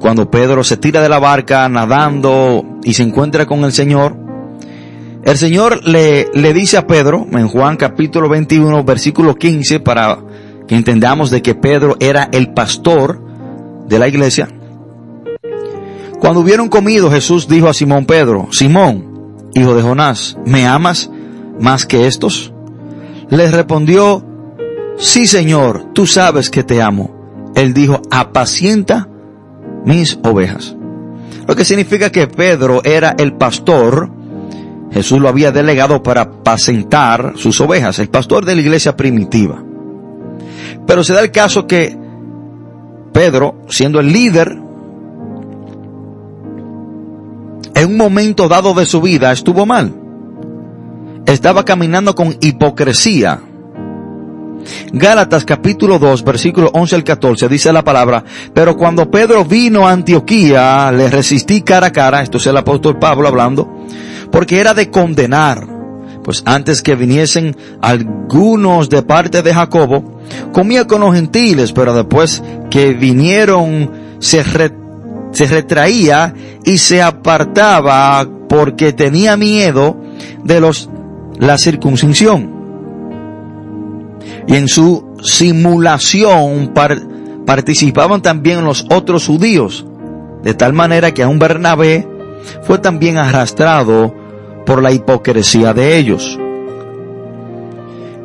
cuando 0.00 0.30
Pedro 0.30 0.64
se 0.64 0.78
tira 0.78 1.02
de 1.02 1.08
la 1.08 1.18
barca 1.18 1.68
nadando 1.68 2.64
y 2.82 2.94
se 2.94 3.02
encuentra 3.02 3.46
con 3.46 3.64
el 3.64 3.72
Señor. 3.72 4.16
El 5.22 5.36
Señor 5.36 5.86
le, 5.86 6.28
le 6.32 6.54
dice 6.54 6.78
a 6.78 6.86
Pedro 6.86 7.26
en 7.30 7.46
Juan 7.46 7.76
capítulo 7.76 8.28
21 8.28 8.82
versículo 8.82 9.34
15 9.36 9.80
para 9.80 10.18
que 10.66 10.74
entendamos 10.74 11.30
de 11.30 11.42
que 11.42 11.54
Pedro 11.54 11.96
era 12.00 12.30
el 12.32 12.52
pastor 12.54 13.22
de 13.86 13.98
la 13.98 14.08
iglesia. 14.08 14.48
Cuando 16.18 16.40
hubieron 16.40 16.68
comido, 16.68 17.10
Jesús 17.10 17.48
dijo 17.48 17.68
a 17.68 17.74
Simón 17.74 18.06
Pedro, 18.06 18.48
Simón, 18.52 19.50
hijo 19.54 19.74
de 19.74 19.82
Jonás, 19.82 20.38
¿me 20.46 20.66
amas 20.66 21.10
más 21.58 21.86
que 21.86 22.06
estos? 22.06 22.52
Le 23.28 23.50
respondió, 23.50 24.24
sí 24.96 25.26
Señor, 25.26 25.92
tú 25.92 26.06
sabes 26.06 26.50
que 26.50 26.62
te 26.62 26.80
amo. 26.80 27.52
Él 27.54 27.74
dijo, 27.74 28.00
apacienta 28.10 29.08
mis 29.84 30.18
ovejas. 30.22 30.76
Lo 31.46 31.56
que 31.56 31.64
significa 31.64 32.10
que 32.10 32.26
Pedro 32.26 32.82
era 32.84 33.14
el 33.18 33.34
pastor, 33.34 34.10
Jesús 34.92 35.20
lo 35.20 35.28
había 35.28 35.52
delegado 35.52 36.02
para 36.02 36.22
apacentar 36.22 37.34
sus 37.36 37.60
ovejas, 37.60 37.98
el 37.98 38.08
pastor 38.08 38.44
de 38.44 38.54
la 38.54 38.60
iglesia 38.60 38.96
primitiva. 38.96 39.62
Pero 40.86 41.04
se 41.04 41.14
da 41.14 41.20
el 41.20 41.30
caso 41.30 41.66
que 41.66 41.96
Pedro, 43.12 43.62
siendo 43.68 44.00
el 44.00 44.12
líder 44.12 44.58
en 47.74 47.88
un 47.88 47.96
momento 47.96 48.48
dado 48.48 48.74
de 48.74 48.86
su 48.86 49.00
vida 49.00 49.32
estuvo 49.32 49.66
mal. 49.66 49.94
Estaba 51.26 51.64
caminando 51.64 52.14
con 52.14 52.36
hipocresía. 52.40 53.40
Gálatas 54.92 55.44
capítulo 55.44 55.98
2 55.98 56.24
versículo 56.24 56.70
11 56.72 56.96
al 56.96 57.04
14 57.04 57.48
dice 57.48 57.72
la 57.72 57.84
palabra, 57.84 58.24
pero 58.54 58.76
cuando 58.76 59.10
Pedro 59.10 59.44
vino 59.44 59.86
a 59.86 59.92
Antioquía, 59.92 60.90
le 60.92 61.08
resistí 61.08 61.62
cara 61.62 61.88
a 61.88 61.92
cara, 61.92 62.22
esto 62.22 62.38
es 62.38 62.46
el 62.46 62.56
apóstol 62.56 62.98
Pablo 62.98 63.28
hablando, 63.28 63.68
porque 64.30 64.60
era 64.60 64.74
de 64.74 64.90
condenar. 64.90 65.80
Pues 66.22 66.42
antes 66.44 66.82
que 66.82 66.96
viniesen 66.96 67.56
algunos 67.80 68.90
de 68.90 69.02
parte 69.02 69.42
de 69.42 69.54
Jacobo, 69.54 70.20
comía 70.52 70.86
con 70.86 71.00
los 71.00 71.14
gentiles, 71.14 71.72
pero 71.72 71.94
después 71.94 72.42
que 72.68 72.92
vinieron 72.92 73.90
se 74.18 74.44
se 75.32 75.46
retraía 75.46 76.34
y 76.64 76.78
se 76.78 77.00
apartaba 77.00 78.28
porque 78.48 78.92
tenía 78.92 79.36
miedo 79.36 79.96
de 80.44 80.60
los 80.60 80.90
la 81.38 81.56
circuncisión. 81.56 82.59
Y 84.46 84.56
en 84.56 84.68
su 84.68 85.16
simulación 85.22 86.72
participaban 87.46 88.22
también 88.22 88.64
los 88.64 88.86
otros 88.90 89.26
judíos, 89.26 89.86
de 90.42 90.54
tal 90.54 90.72
manera 90.72 91.12
que 91.12 91.22
a 91.22 91.28
un 91.28 91.38
Bernabé 91.38 92.08
fue 92.62 92.78
también 92.78 93.18
arrastrado 93.18 94.14
por 94.66 94.82
la 94.82 94.92
hipocresía 94.92 95.72
de 95.74 95.98
ellos. 95.98 96.38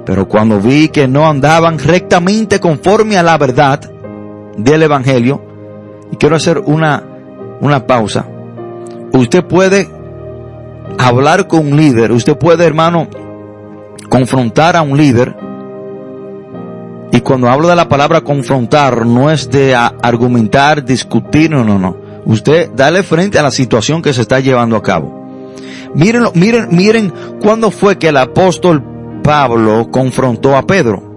Pero 0.06 0.28
cuando 0.28 0.60
vi 0.60 0.90
que 0.90 1.08
no 1.08 1.28
andaban 1.28 1.80
rectamente 1.80 2.60
conforme 2.60 3.18
a 3.18 3.24
la 3.24 3.38
verdad 3.38 3.82
del 4.58 4.84
Evangelio, 4.84 5.42
y 6.12 6.18
quiero 6.18 6.36
hacer 6.36 6.60
una, 6.60 7.04
una 7.62 7.86
pausa. 7.88 8.26
Usted 9.12 9.44
puede 9.44 9.90
hablar 10.98 11.48
con 11.48 11.72
un 11.72 11.78
líder, 11.78 12.12
usted 12.12 12.38
puede, 12.38 12.66
hermano, 12.66 13.08
confrontar 14.10 14.76
a 14.76 14.82
un 14.82 14.98
líder. 14.98 15.36
Y 17.12 17.22
cuando 17.22 17.50
hablo 17.50 17.68
de 17.68 17.76
la 17.76 17.88
palabra 17.88 18.22
confrontar, 18.22 19.06
no 19.06 19.32
es 19.32 19.50
de 19.50 19.76
argumentar, 19.76 20.84
discutir, 20.84 21.52
no, 21.52 21.64
no, 21.64 21.80
no. 21.80 21.98
Usted 22.26 22.72
dale 22.76 23.04
frente 23.04 23.38
a 23.38 23.44
la 23.44 23.52
situación 23.52 24.02
que 24.02 24.14
se 24.14 24.22
está 24.22 24.40
llevando 24.40 24.76
a 24.76 24.82
cabo. 24.82 25.26
Miren, 25.94 26.26
miren, 26.34 26.68
miren 26.72 27.14
cuándo 27.42 27.72
fue 27.72 27.98
que 27.98 28.10
el 28.10 28.18
apóstol 28.18 28.84
Pablo 29.24 29.90
confrontó 29.92 30.58
a 30.58 30.66
Pedro. 30.66 31.16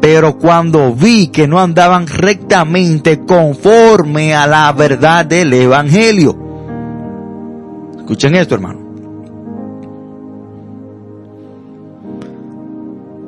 Pero 0.00 0.36
cuando 0.38 0.92
vi 0.94 1.28
que 1.28 1.46
no 1.46 1.60
andaban 1.60 2.06
rectamente 2.06 3.20
conforme 3.20 4.34
a 4.34 4.46
la 4.46 4.72
verdad 4.72 5.24
del 5.24 5.52
Evangelio. 5.52 6.36
Escuchen 7.98 8.34
esto, 8.34 8.54
hermano. 8.54 8.79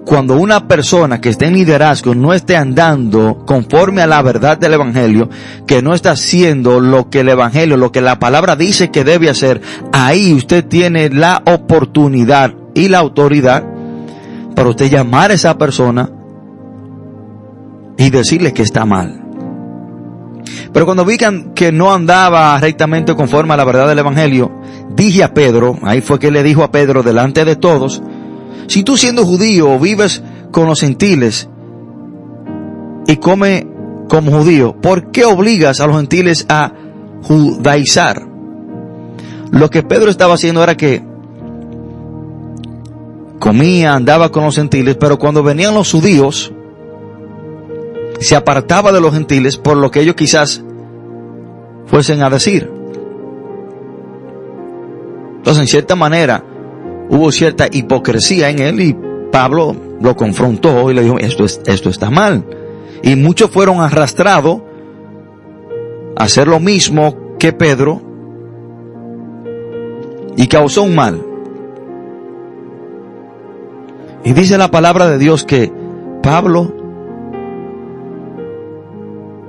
Cuando 0.05 0.37
una 0.37 0.67
persona 0.67 1.21
que 1.21 1.29
esté 1.29 1.47
en 1.47 1.55
liderazgo 1.55 2.15
no 2.15 2.33
esté 2.33 2.57
andando 2.57 3.45
conforme 3.47 4.03
a 4.03 4.07
la 4.07 4.21
verdad 4.23 4.59
del 4.59 4.75
Evangelio, 4.75 5.29
que 5.67 5.83
no 5.83 5.95
está 5.95 6.13
haciendo 6.13 6.81
lo 6.81 7.09
que 7.09 7.21
el 7.21 7.29
Evangelio, 7.29 7.77
lo 7.77 7.93
que 7.93 8.01
la 8.01 8.19
palabra 8.19 8.57
dice 8.57 8.91
que 8.91 9.05
debe 9.05 9.31
hacer, 9.31 9.61
ahí 9.93 10.35
usted 10.35 10.65
tiene 10.67 11.09
la 11.09 11.43
oportunidad 11.47 12.55
y 12.75 12.89
la 12.89 12.99
autoridad 12.99 13.65
para 14.55 14.69
usted 14.69 14.91
llamar 14.91 15.31
a 15.31 15.35
esa 15.35 15.57
persona 15.57 16.11
y 17.97 18.11
decirle 18.11 18.53
que 18.53 18.63
está 18.63 18.85
mal. 18.85 19.21
Pero 20.73 20.87
cuando 20.87 21.05
vi 21.05 21.19
que 21.55 21.71
no 21.71 21.93
andaba 21.93 22.59
rectamente 22.59 23.15
conforme 23.15 23.55
a 23.55 23.57
la 23.57 23.65
verdad 23.65 23.87
del 23.87 23.99
Evangelio, 23.99 24.51
dije 24.97 25.23
a 25.23 25.35
Pedro, 25.35 25.79
ahí 25.83 26.01
fue 26.01 26.19
que 26.19 26.31
le 26.31 26.43
dijo 26.43 26.65
a 26.65 26.73
Pedro 26.73 27.03
delante 27.03 27.45
de 27.45 27.57
todos, 27.57 28.03
si 28.67 28.83
tú 28.83 28.97
siendo 28.97 29.25
judío 29.25 29.79
vives 29.79 30.23
con 30.51 30.67
los 30.67 30.81
gentiles 30.81 31.49
y 33.07 33.17
come 33.17 33.67
como 34.09 34.31
judío, 34.31 34.77
¿por 34.81 35.11
qué 35.11 35.25
obligas 35.25 35.81
a 35.81 35.87
los 35.87 35.97
gentiles 35.97 36.47
a 36.49 36.73
judaizar? 37.23 38.27
Lo 39.51 39.69
que 39.71 39.83
Pedro 39.83 40.11
estaba 40.11 40.35
haciendo 40.35 40.63
era 40.63 40.77
que 40.77 41.03
comía, 43.39 43.95
andaba 43.95 44.31
con 44.31 44.45
los 44.45 44.57
gentiles, 44.57 44.97
pero 44.99 45.19
cuando 45.19 45.43
venían 45.43 45.75
los 45.75 45.91
judíos, 45.91 46.53
se 48.21 48.37
apartaba 48.37 48.93
de 48.93 49.01
los 49.01 49.13
gentiles 49.13 49.57
por 49.57 49.77
lo 49.77 49.91
que 49.91 50.01
ellos 50.01 50.15
quizás 50.15 50.63
fuesen 51.87 52.23
a 52.23 52.31
decir. 52.31 52.71
Entonces, 55.39 55.61
en 55.61 55.67
cierta 55.67 55.97
manera, 55.97 56.45
hubo 57.13 57.31
cierta 57.31 57.69
hipocresía 57.71 58.49
en 58.49 58.59
él 58.59 58.81
y 58.81 58.97
Pablo 59.31 59.77
lo 60.01 60.17
confrontó 60.17 60.91
y 60.91 60.95
le 60.95 61.03
dijo, 61.03 61.19
esto, 61.19 61.45
es, 61.45 61.61
esto 61.67 61.91
está 61.91 62.11
mal. 62.11 62.45
Y 63.03 63.17
muchos 63.17 63.51
fueron 63.51 63.81
arrastrados 63.81 64.63
a 66.17 66.25
hacer 66.25 66.49
lo 66.49 66.59
mismo 66.59 67.37
que 67.39 67.53
Pedro 67.53 68.01
y 70.37 70.47
causó 70.47 70.85
un 70.85 70.95
mal. 70.95 71.23
Y 74.25 74.33
dice 74.33 74.57
la 74.57 74.71
palabra 74.71 75.09
de 75.09 75.19
Dios 75.19 75.45
que 75.45 75.71
Pablo 76.23 76.73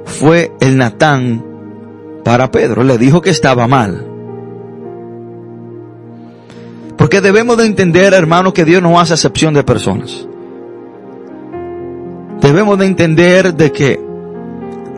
fue 0.03 0.51
el 0.59 0.77
Natán 0.77 1.45
para 2.25 2.51
Pedro. 2.51 2.83
Le 2.83 2.97
dijo 2.97 3.21
que 3.21 3.29
estaba 3.29 3.67
mal. 3.67 4.12
Porque 6.97 7.21
debemos 7.21 7.57
de 7.57 7.65
entender, 7.65 8.13
hermano, 8.13 8.53
que 8.53 8.65
Dios 8.65 8.81
no 8.81 8.99
hace 8.99 9.13
excepción 9.13 9.53
de 9.53 9.63
personas. 9.63 10.27
Debemos 12.41 12.77
de 12.77 12.85
entender 12.85 13.53
de 13.53 13.71
que 13.71 13.99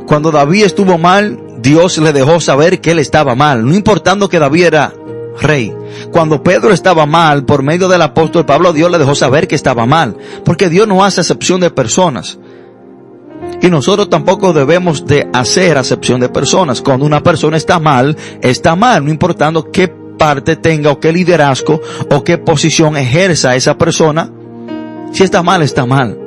cuando 0.07 0.31
David 0.31 0.65
estuvo 0.65 0.97
mal, 0.97 1.39
Dios 1.59 1.97
le 1.97 2.13
dejó 2.13 2.39
saber 2.39 2.81
que 2.81 2.91
él 2.91 2.99
estaba 2.99 3.35
mal, 3.35 3.65
no 3.65 3.73
importando 3.73 4.29
que 4.29 4.39
David 4.39 4.65
era 4.65 4.93
rey. 5.41 5.73
Cuando 6.11 6.43
Pedro 6.43 6.71
estaba 6.71 7.05
mal, 7.05 7.45
por 7.45 7.63
medio 7.63 7.87
del 7.87 8.01
apóstol 8.01 8.45
Pablo, 8.45 8.73
Dios 8.73 8.91
le 8.91 8.97
dejó 8.97 9.15
saber 9.15 9.47
que 9.47 9.55
estaba 9.55 9.85
mal, 9.85 10.15
porque 10.43 10.69
Dios 10.69 10.87
no 10.87 11.03
hace 11.03 11.21
excepción 11.21 11.59
de 11.61 11.71
personas. 11.71 12.39
Y 13.61 13.69
nosotros 13.69 14.09
tampoco 14.09 14.53
debemos 14.53 15.05
de 15.05 15.27
hacer 15.33 15.77
acepción 15.77 16.19
de 16.19 16.29
personas. 16.29 16.81
Cuando 16.81 17.05
una 17.05 17.23
persona 17.23 17.57
está 17.57 17.79
mal, 17.79 18.15
está 18.41 18.75
mal, 18.75 19.03
no 19.03 19.11
importando 19.11 19.71
qué 19.71 19.91
parte 20.17 20.55
tenga 20.55 20.91
o 20.91 20.99
qué 20.99 21.11
liderazgo 21.11 21.81
o 22.11 22.23
qué 22.23 22.37
posición 22.37 22.97
ejerza 22.97 23.55
esa 23.55 23.77
persona, 23.77 24.29
si 25.11 25.23
está 25.23 25.43
mal, 25.43 25.61
está 25.61 25.85
mal. 25.85 26.19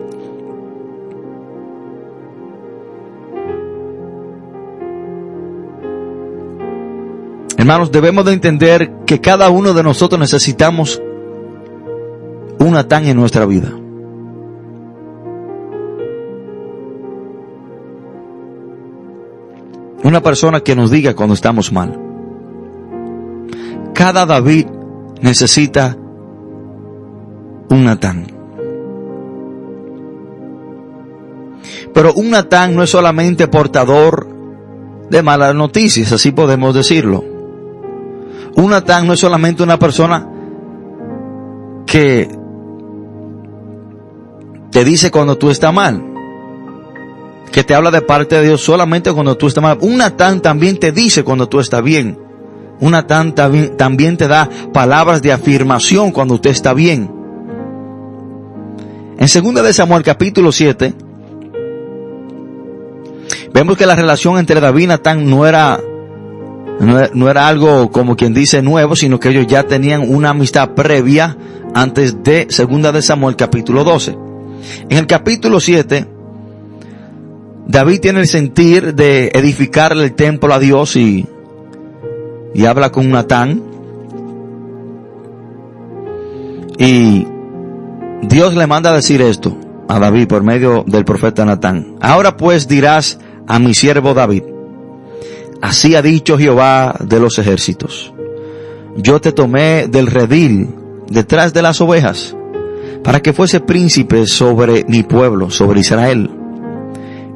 Hermanos, 7.58 7.90
debemos 7.90 8.24
de 8.24 8.32
entender 8.32 8.90
que 9.04 9.20
cada 9.20 9.50
uno 9.50 9.74
de 9.74 9.82
nosotros 9.82 10.18
necesitamos 10.18 11.02
una 12.58 12.86
tan 12.86 13.06
en 13.06 13.16
nuestra 13.16 13.44
vida. 13.46 13.72
Una 20.04 20.22
persona 20.22 20.60
que 20.60 20.76
nos 20.76 20.90
diga 20.90 21.14
cuando 21.14 21.34
estamos 21.34 21.72
mal. 21.72 22.07
Cada 23.98 24.26
David 24.26 24.68
necesita 25.22 25.96
un 27.68 27.84
Natán. 27.84 28.28
Pero 31.92 32.12
un 32.14 32.30
Natán 32.30 32.76
no 32.76 32.84
es 32.84 32.90
solamente 32.90 33.48
portador 33.48 34.28
de 35.10 35.20
malas 35.24 35.52
noticias, 35.56 36.12
así 36.12 36.30
podemos 36.30 36.76
decirlo. 36.76 37.24
Un 38.54 38.70
Natán 38.70 39.04
no 39.04 39.14
es 39.14 39.18
solamente 39.18 39.64
una 39.64 39.80
persona 39.80 40.28
que 41.84 42.28
te 44.70 44.84
dice 44.84 45.10
cuando 45.10 45.36
tú 45.36 45.50
estás 45.50 45.74
mal, 45.74 46.04
que 47.50 47.64
te 47.64 47.74
habla 47.74 47.90
de 47.90 48.02
parte 48.02 48.36
de 48.36 48.46
Dios 48.46 48.62
solamente 48.62 49.12
cuando 49.12 49.36
tú 49.36 49.48
estás 49.48 49.60
mal. 49.60 49.78
Un 49.80 49.96
Natán 49.96 50.40
también 50.40 50.78
te 50.78 50.92
dice 50.92 51.24
cuando 51.24 51.48
tú 51.48 51.58
estás 51.58 51.82
bien. 51.82 52.27
Una 52.80 53.06
tanta 53.06 53.50
también 53.76 54.16
te 54.16 54.28
da 54.28 54.48
palabras 54.72 55.20
de 55.22 55.32
afirmación 55.32 56.12
cuando 56.12 56.34
usted 56.34 56.50
está 56.50 56.74
bien. 56.74 57.10
En 59.18 59.28
segunda 59.28 59.62
de 59.62 59.72
Samuel 59.72 60.04
capítulo 60.04 60.52
7, 60.52 60.94
vemos 63.52 63.76
que 63.76 63.86
la 63.86 63.96
relación 63.96 64.38
entre 64.38 64.60
David 64.60 64.84
y 64.84 64.86
Natán 64.86 65.28
no 65.28 65.44
era, 65.44 65.80
no 66.78 67.28
era 67.28 67.48
algo 67.48 67.90
como 67.90 68.16
quien 68.16 68.32
dice 68.32 68.62
nuevo, 68.62 68.94
sino 68.94 69.18
que 69.18 69.30
ellos 69.30 69.48
ya 69.48 69.64
tenían 69.64 70.08
una 70.08 70.30
amistad 70.30 70.70
previa 70.70 71.36
antes 71.74 72.22
de 72.22 72.46
segunda 72.50 72.92
de 72.92 73.02
Samuel 73.02 73.34
capítulo 73.34 73.82
12. 73.82 74.16
En 74.88 74.98
el 74.98 75.06
capítulo 75.08 75.58
7, 75.58 76.06
David 77.66 78.00
tiene 78.00 78.20
el 78.20 78.28
sentir 78.28 78.94
de 78.94 79.32
edificarle 79.34 80.04
el 80.04 80.14
templo 80.14 80.54
a 80.54 80.58
Dios 80.58 80.94
y 80.96 81.26
y 82.54 82.64
habla 82.64 82.90
con 82.90 83.10
Natán. 83.10 83.62
Y 86.78 87.26
Dios 88.22 88.54
le 88.54 88.66
manda 88.66 88.90
a 88.90 88.94
decir 88.94 89.20
esto 89.20 89.56
a 89.88 89.98
David 89.98 90.28
por 90.28 90.42
medio 90.42 90.84
del 90.86 91.04
profeta 91.04 91.44
Natán. 91.44 91.96
Ahora 92.00 92.36
pues 92.36 92.68
dirás 92.68 93.18
a 93.46 93.58
mi 93.58 93.74
siervo 93.74 94.14
David, 94.14 94.44
así 95.62 95.94
ha 95.94 96.02
dicho 96.02 96.38
Jehová 96.38 96.96
de 97.00 97.20
los 97.20 97.38
ejércitos. 97.38 98.12
Yo 98.96 99.20
te 99.20 99.32
tomé 99.32 99.86
del 99.88 100.06
redil 100.06 100.74
detrás 101.08 101.52
de 101.52 101.62
las 101.62 101.80
ovejas 101.80 102.36
para 103.02 103.20
que 103.20 103.32
fuese 103.32 103.60
príncipe 103.60 104.26
sobre 104.26 104.84
mi 104.88 105.02
pueblo, 105.02 105.50
sobre 105.50 105.80
Israel. 105.80 106.30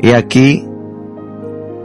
Y 0.00 0.10
aquí 0.10 0.66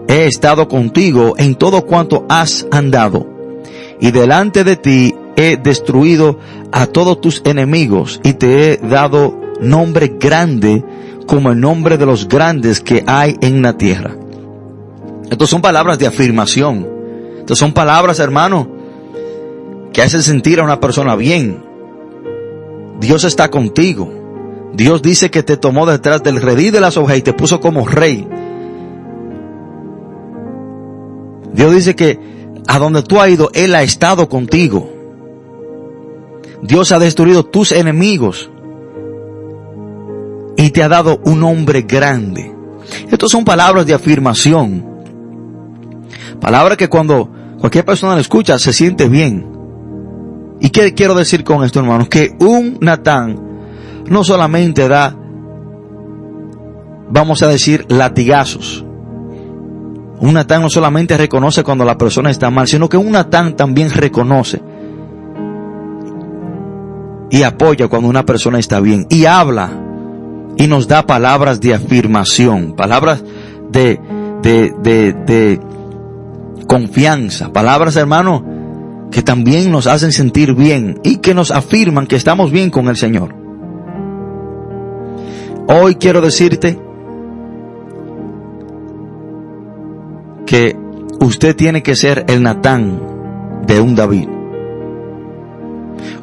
he 0.07 0.25
estado 0.25 0.67
contigo 0.67 1.35
en 1.37 1.55
todo 1.55 1.85
cuanto 1.85 2.25
has 2.29 2.67
andado, 2.71 3.27
y 3.99 4.11
delante 4.11 4.63
de 4.63 4.75
ti 4.75 5.15
he 5.35 5.57
destruido 5.57 6.39
a 6.71 6.87
todos 6.87 7.21
tus 7.21 7.41
enemigos, 7.45 8.19
y 8.23 8.33
te 8.33 8.73
he 8.73 8.77
dado 8.77 9.39
nombre 9.59 10.15
grande 10.19 10.83
como 11.25 11.51
el 11.51 11.59
nombre 11.59 11.97
de 11.97 12.05
los 12.05 12.27
grandes 12.27 12.81
que 12.81 13.03
hay 13.05 13.35
en 13.41 13.61
la 13.61 13.77
tierra. 13.77 14.15
Estas 15.29 15.49
son 15.49 15.61
palabras 15.61 15.99
de 15.99 16.07
afirmación. 16.07 16.87
Estas 17.39 17.57
son 17.57 17.73
palabras, 17.73 18.19
hermano, 18.19 18.67
que 19.93 20.01
hacen 20.01 20.23
sentir 20.23 20.59
a 20.59 20.63
una 20.63 20.79
persona 20.79 21.15
bien. 21.15 21.63
Dios 22.99 23.23
está 23.25 23.49
contigo. 23.49 24.11
Dios 24.73 25.01
dice 25.01 25.29
que 25.29 25.43
te 25.43 25.57
tomó 25.57 25.85
detrás 25.85 26.23
del 26.23 26.41
redí 26.41 26.71
de 26.71 26.79
las 26.79 26.97
ovejas 26.97 27.17
y 27.17 27.21
te 27.21 27.33
puso 27.33 27.59
como 27.59 27.85
rey. 27.87 28.27
Dios 31.57 31.73
dice 31.73 31.95
que 31.95 32.19
a 32.67 32.79
donde 32.79 33.01
tú 33.01 33.19
has 33.19 33.29
ido, 33.29 33.49
Él 33.53 33.75
ha 33.75 33.83
estado 33.83 34.29
contigo. 34.29 34.89
Dios 36.61 36.91
ha 36.91 36.99
destruido 36.99 37.43
tus 37.43 37.71
enemigos 37.71 38.49
y 40.55 40.69
te 40.69 40.83
ha 40.83 40.87
dado 40.87 41.19
un 41.25 41.43
hombre 41.43 41.81
grande. 41.81 42.53
Estas 43.09 43.31
son 43.31 43.43
palabras 43.43 43.85
de 43.85 43.93
afirmación. 43.93 44.85
Palabras 46.39 46.77
que 46.77 46.87
cuando 46.87 47.29
cualquier 47.59 47.85
persona 47.85 48.15
la 48.15 48.21
escucha 48.21 48.59
se 48.59 48.71
siente 48.71 49.09
bien. 49.09 49.45
¿Y 50.61 50.69
qué 50.69 50.93
quiero 50.93 51.15
decir 51.15 51.43
con 51.43 51.63
esto, 51.63 51.79
hermanos? 51.79 52.07
Que 52.07 52.35
un 52.39 52.77
Natán 52.81 54.03
no 54.07 54.23
solamente 54.23 54.87
da 54.87 55.15
vamos 57.09 57.41
a 57.41 57.47
decir, 57.47 57.85
latigazos. 57.89 58.86
Un 60.19 60.33
Natán 60.33 60.61
no 60.61 60.69
solamente 60.69 61.15
reconoce 61.15 61.63
cuando 61.63 61.85
la 61.85 61.97
persona 61.97 62.31
está 62.31 62.49
mal, 62.49 62.67
sino 62.67 62.89
que 62.89 62.97
un 62.97 63.11
Natán 63.11 63.55
también 63.55 63.91
reconoce 63.91 64.61
y 67.29 67.43
apoya 67.43 67.87
cuando 67.87 68.09
una 68.09 68.25
persona 68.25 68.57
está 68.57 68.79
bien 68.79 69.05
y 69.09 69.25
habla 69.25 69.69
y 70.57 70.67
nos 70.67 70.87
da 70.87 71.05
palabras 71.05 71.59
de 71.59 71.73
afirmación, 71.73 72.73
palabras 72.75 73.23
de, 73.69 73.99
de, 74.41 74.73
de, 74.81 75.13
de 75.13 75.59
confianza, 76.67 77.53
palabras 77.53 77.95
hermano 77.95 78.43
que 79.11 79.21
también 79.21 79.71
nos 79.71 79.87
hacen 79.87 80.11
sentir 80.11 80.53
bien 80.53 80.99
y 81.03 81.17
que 81.17 81.33
nos 81.33 81.51
afirman 81.51 82.07
que 82.07 82.15
estamos 82.15 82.51
bien 82.51 82.69
con 82.69 82.87
el 82.87 82.97
Señor. 82.97 83.35
Hoy 85.67 85.95
quiero 85.95 86.21
decirte 86.21 86.79
que 90.47 90.75
usted 91.19 91.55
tiene 91.55 91.83
que 91.83 91.95
ser 91.95 92.25
el 92.27 92.41
Natán 92.41 92.99
de 93.67 93.79
un 93.79 93.93
David. 93.93 94.29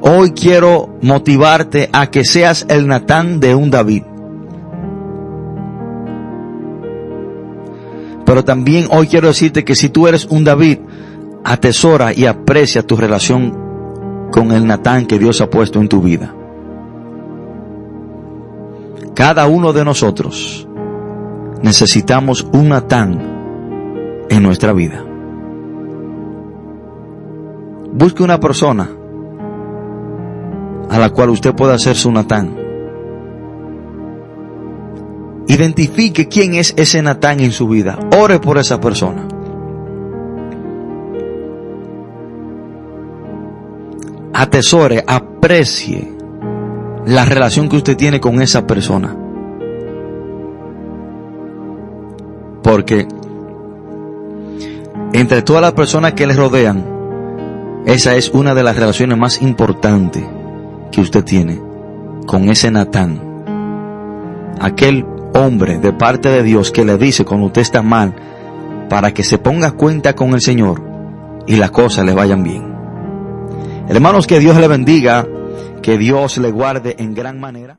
Hoy 0.00 0.32
quiero 0.32 0.98
motivarte 1.02 1.90
a 1.92 2.08
que 2.08 2.24
seas 2.24 2.66
el 2.68 2.88
Natán 2.88 3.38
de 3.38 3.54
un 3.54 3.70
David. 3.70 4.02
Pero 8.24 8.44
también 8.44 8.88
hoy 8.90 9.06
quiero 9.06 9.28
decirte 9.28 9.64
que 9.64 9.74
si 9.74 9.90
tú 9.90 10.08
eres 10.08 10.24
un 10.24 10.42
David, 10.42 10.78
atesora 11.44 12.14
y 12.14 12.24
aprecia 12.24 12.82
tu 12.82 12.96
relación 12.96 14.28
con 14.32 14.50
el 14.52 14.66
Natán 14.66 15.06
que 15.06 15.18
Dios 15.18 15.42
ha 15.42 15.50
puesto 15.50 15.80
en 15.80 15.88
tu 15.88 16.00
vida. 16.00 16.34
Cada 19.14 19.46
uno 19.46 19.72
de 19.72 19.84
nosotros 19.84 20.66
necesitamos 21.62 22.46
un 22.52 22.70
Natán 22.70 23.33
en 24.28 24.42
nuestra 24.42 24.72
vida. 24.72 25.04
Busque 27.92 28.22
una 28.22 28.40
persona 28.40 28.90
a 30.90 30.98
la 30.98 31.10
cual 31.10 31.30
usted 31.30 31.54
pueda 31.54 31.74
hacer 31.74 31.96
su 31.96 32.10
Natán. 32.10 32.56
Identifique 35.46 36.28
quién 36.28 36.54
es 36.54 36.74
ese 36.76 37.02
Natán 37.02 37.40
en 37.40 37.52
su 37.52 37.68
vida. 37.68 37.98
Ore 38.18 38.40
por 38.40 38.58
esa 38.58 38.80
persona. 38.80 39.28
Atesore, 44.32 45.04
aprecie 45.06 46.12
la 47.06 47.24
relación 47.24 47.68
que 47.68 47.76
usted 47.76 47.96
tiene 47.96 48.20
con 48.20 48.40
esa 48.42 48.66
persona. 48.66 49.16
Porque 52.62 53.06
entre 55.14 55.42
todas 55.42 55.62
las 55.62 55.74
personas 55.74 56.14
que 56.14 56.26
le 56.26 56.34
rodean, 56.34 56.84
esa 57.86 58.16
es 58.16 58.30
una 58.30 58.52
de 58.52 58.64
las 58.64 58.74
relaciones 58.74 59.16
más 59.16 59.40
importantes 59.42 60.24
que 60.90 61.00
usted 61.00 61.22
tiene 61.22 61.60
con 62.26 62.48
ese 62.48 62.72
Natán. 62.72 63.20
Aquel 64.60 65.06
hombre 65.32 65.78
de 65.78 65.92
parte 65.92 66.30
de 66.30 66.42
Dios 66.42 66.72
que 66.72 66.84
le 66.84 66.98
dice 66.98 67.24
cuando 67.24 67.46
usted 67.46 67.62
está 67.62 67.80
mal, 67.80 68.12
para 68.90 69.14
que 69.14 69.22
se 69.22 69.38
ponga 69.38 69.70
cuenta 69.70 70.16
con 70.16 70.34
el 70.34 70.40
Señor 70.40 70.82
y 71.46 71.56
las 71.56 71.70
cosas 71.70 72.04
le 72.04 72.12
vayan 72.12 72.42
bien. 72.42 72.74
Hermanos, 73.88 74.26
que 74.26 74.40
Dios 74.40 74.56
le 74.56 74.66
bendiga, 74.66 75.24
que 75.80 75.96
Dios 75.96 76.38
le 76.38 76.50
guarde 76.50 76.96
en 76.98 77.14
gran 77.14 77.38
manera. 77.38 77.72